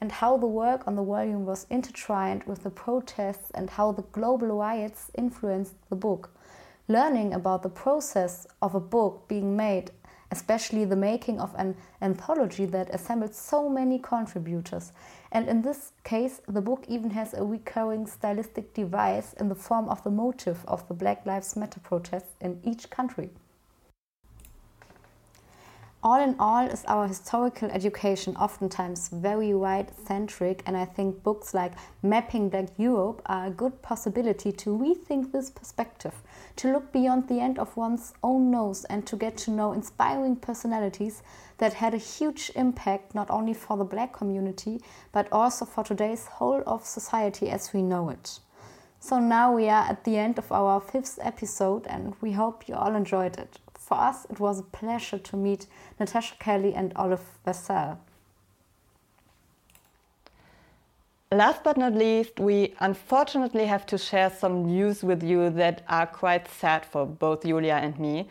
and 0.00 0.12
how 0.12 0.36
the 0.36 0.46
work 0.46 0.86
on 0.86 0.96
the 0.96 1.02
volume 1.02 1.44
was 1.44 1.66
intertwined 1.70 2.44
with 2.44 2.62
the 2.62 2.70
protests 2.70 3.50
and 3.54 3.70
how 3.70 3.92
the 3.92 4.02
global 4.12 4.48
riots 4.48 5.10
influenced 5.14 5.74
the 5.88 5.96
book. 5.96 6.30
Learning 6.88 7.34
about 7.34 7.62
the 7.62 7.68
process 7.68 8.46
of 8.62 8.74
a 8.74 8.80
book 8.80 9.26
being 9.28 9.56
made 9.56 9.90
especially 10.30 10.84
the 10.84 10.96
making 10.96 11.40
of 11.40 11.54
an 11.56 11.76
anthology 12.02 12.66
that 12.66 12.92
assembled 12.94 13.34
so 13.34 13.68
many 13.68 13.98
contributors. 13.98 14.92
And 15.32 15.48
in 15.48 15.62
this 15.62 15.92
case, 16.04 16.40
the 16.48 16.60
book 16.60 16.84
even 16.88 17.10
has 17.10 17.34
a 17.34 17.44
recurring 17.44 18.06
stylistic 18.06 18.74
device 18.74 19.32
in 19.34 19.48
the 19.48 19.54
form 19.54 19.88
of 19.88 20.02
the 20.04 20.10
motif 20.10 20.64
of 20.66 20.86
the 20.88 20.94
Black 20.94 21.24
Lives 21.26 21.56
Matter 21.56 21.80
protests 21.80 22.34
in 22.40 22.60
each 22.64 22.90
country. 22.90 23.30
All 26.06 26.22
in 26.22 26.36
all, 26.38 26.68
is 26.68 26.84
our 26.84 27.08
historical 27.08 27.68
education 27.68 28.36
oftentimes 28.36 29.08
very 29.08 29.52
white 29.52 29.90
centric, 30.06 30.62
and 30.64 30.76
I 30.76 30.84
think 30.84 31.24
books 31.24 31.52
like 31.52 31.72
Mapping 32.00 32.48
Black 32.48 32.68
Europe 32.76 33.22
are 33.26 33.46
a 33.46 33.50
good 33.50 33.82
possibility 33.82 34.52
to 34.52 34.70
rethink 34.70 35.32
this 35.32 35.50
perspective, 35.50 36.14
to 36.58 36.72
look 36.72 36.92
beyond 36.92 37.26
the 37.26 37.40
end 37.40 37.58
of 37.58 37.76
one's 37.76 38.14
own 38.22 38.52
nose, 38.52 38.84
and 38.84 39.04
to 39.04 39.16
get 39.16 39.36
to 39.38 39.50
know 39.50 39.72
inspiring 39.72 40.36
personalities 40.36 41.24
that 41.58 41.74
had 41.74 41.92
a 41.92 42.08
huge 42.14 42.52
impact 42.54 43.12
not 43.12 43.28
only 43.28 43.52
for 43.52 43.76
the 43.76 43.82
black 43.82 44.12
community 44.12 44.80
but 45.10 45.26
also 45.32 45.64
for 45.64 45.82
today's 45.82 46.26
whole 46.26 46.62
of 46.68 46.86
society 46.86 47.50
as 47.50 47.72
we 47.72 47.82
know 47.82 48.10
it. 48.10 48.38
So 49.00 49.18
now 49.18 49.52
we 49.52 49.68
are 49.68 49.84
at 49.88 50.04
the 50.04 50.18
end 50.18 50.38
of 50.38 50.52
our 50.52 50.80
fifth 50.80 51.18
episode, 51.20 51.84
and 51.88 52.14
we 52.20 52.30
hope 52.30 52.68
you 52.68 52.76
all 52.76 52.94
enjoyed 52.94 53.38
it. 53.38 53.58
For 53.86 53.96
us, 53.96 54.26
it 54.28 54.40
was 54.40 54.58
a 54.58 54.64
pleasure 54.64 55.16
to 55.16 55.36
meet 55.36 55.68
Natasha 56.00 56.34
Kelly 56.40 56.74
and 56.74 56.92
Olive 56.96 57.24
Vassell. 57.46 57.98
Last 61.30 61.62
but 61.62 61.76
not 61.76 61.94
least, 61.94 62.40
we 62.40 62.74
unfortunately 62.80 63.66
have 63.66 63.86
to 63.86 63.96
share 63.96 64.28
some 64.28 64.66
news 64.66 65.04
with 65.04 65.22
you 65.22 65.50
that 65.50 65.82
are 65.88 66.08
quite 66.08 66.48
sad 66.48 66.84
for 66.84 67.06
both 67.06 67.44
Julia 67.44 67.74
and 67.74 67.96
me. 68.00 68.28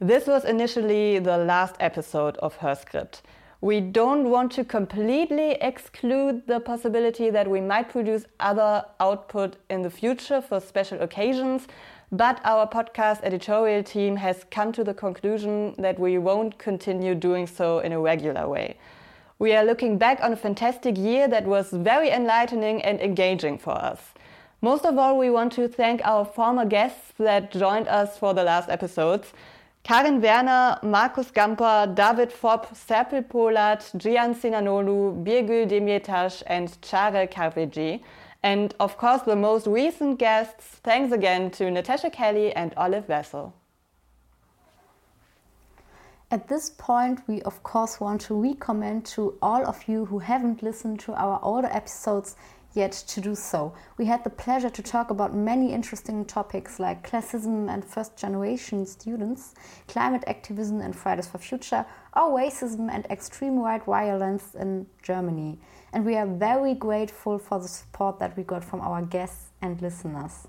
This 0.00 0.26
was 0.26 0.46
initially 0.46 1.18
the 1.18 1.36
last 1.36 1.76
episode 1.78 2.38
of 2.38 2.56
hörscript. 2.60 3.20
We 3.60 3.80
don't 3.80 4.30
want 4.30 4.52
to 4.52 4.64
completely 4.64 5.52
exclude 5.60 6.46
the 6.46 6.60
possibility 6.60 7.28
that 7.28 7.50
we 7.50 7.60
might 7.60 7.90
produce 7.90 8.24
other 8.40 8.86
output 9.00 9.56
in 9.68 9.82
the 9.82 9.90
future 9.90 10.40
for 10.40 10.58
special 10.58 11.02
occasions, 11.02 11.66
but 12.12 12.40
our 12.44 12.66
podcast 12.68 13.20
editorial 13.22 13.82
team 13.82 14.16
has 14.16 14.44
come 14.50 14.72
to 14.72 14.84
the 14.84 14.94
conclusion 14.94 15.74
that 15.78 15.98
we 15.98 16.18
won't 16.18 16.58
continue 16.58 17.14
doing 17.14 17.46
so 17.46 17.80
in 17.80 17.92
a 17.92 18.00
regular 18.00 18.48
way. 18.48 18.76
We 19.38 19.54
are 19.54 19.64
looking 19.64 19.98
back 19.98 20.20
on 20.22 20.32
a 20.32 20.36
fantastic 20.36 20.96
year 20.96 21.28
that 21.28 21.44
was 21.44 21.70
very 21.70 22.10
enlightening 22.10 22.80
and 22.82 23.00
engaging 23.00 23.58
for 23.58 23.72
us. 23.72 24.14
Most 24.62 24.86
of 24.86 24.96
all, 24.96 25.18
we 25.18 25.28
want 25.30 25.52
to 25.52 25.68
thank 25.68 26.00
our 26.04 26.24
former 26.24 26.64
guests 26.64 27.12
that 27.18 27.52
joined 27.52 27.88
us 27.88 28.16
for 28.16 28.32
the 28.32 28.44
last 28.44 28.70
episodes. 28.70 29.32
Karin 29.82 30.20
Werner, 30.20 30.78
Markus 30.82 31.30
Gamper, 31.30 31.94
David 31.94 32.30
Fopp, 32.30 32.74
Serpil 32.74 33.28
Polat, 33.28 33.80
Cihan 33.98 34.34
Sinanoğlu, 34.34 35.22
Birgül 35.22 35.68
Demirtas, 35.68 36.42
and 36.46 36.80
Chare 36.82 37.28
Carveji. 37.28 38.00
And 38.46 38.76
of 38.78 38.96
course, 38.96 39.22
the 39.22 39.34
most 39.34 39.66
recent 39.66 40.20
guests, 40.20 40.66
thanks 40.84 41.10
again 41.10 41.50
to 41.58 41.68
Natasha 41.68 42.10
Kelly 42.10 42.52
and 42.52 42.72
Olive 42.76 43.08
Vassell. 43.08 43.52
At 46.30 46.46
this 46.46 46.70
point, 46.70 47.22
we 47.26 47.42
of 47.42 47.64
course 47.64 47.98
want 47.98 48.20
to 48.28 48.40
recommend 48.40 49.04
to 49.16 49.36
all 49.42 49.66
of 49.66 49.88
you 49.88 50.04
who 50.04 50.20
haven't 50.20 50.62
listened 50.62 51.00
to 51.00 51.14
our 51.14 51.40
older 51.42 51.66
episodes 51.72 52.36
yet 52.72 52.92
to 52.92 53.20
do 53.20 53.34
so. 53.34 53.74
We 53.98 54.04
had 54.04 54.22
the 54.22 54.30
pleasure 54.30 54.70
to 54.70 54.82
talk 54.82 55.10
about 55.10 55.34
many 55.34 55.72
interesting 55.72 56.24
topics 56.24 56.78
like 56.78 57.08
classism 57.10 57.68
and 57.68 57.84
first 57.84 58.16
generation 58.16 58.86
students, 58.86 59.56
climate 59.88 60.22
activism 60.28 60.80
and 60.80 60.94
Fridays 60.94 61.26
for 61.26 61.38
Future, 61.38 61.84
or 62.14 62.38
racism 62.38 62.90
and 62.92 63.06
extreme 63.06 63.58
right 63.58 63.84
violence 63.84 64.54
in 64.54 64.86
Germany 65.02 65.58
and 65.92 66.04
we 66.04 66.16
are 66.16 66.26
very 66.26 66.74
grateful 66.74 67.38
for 67.38 67.58
the 67.58 67.68
support 67.68 68.18
that 68.18 68.36
we 68.36 68.42
got 68.42 68.64
from 68.64 68.80
our 68.80 69.02
guests 69.02 69.50
and 69.62 69.80
listeners. 69.80 70.46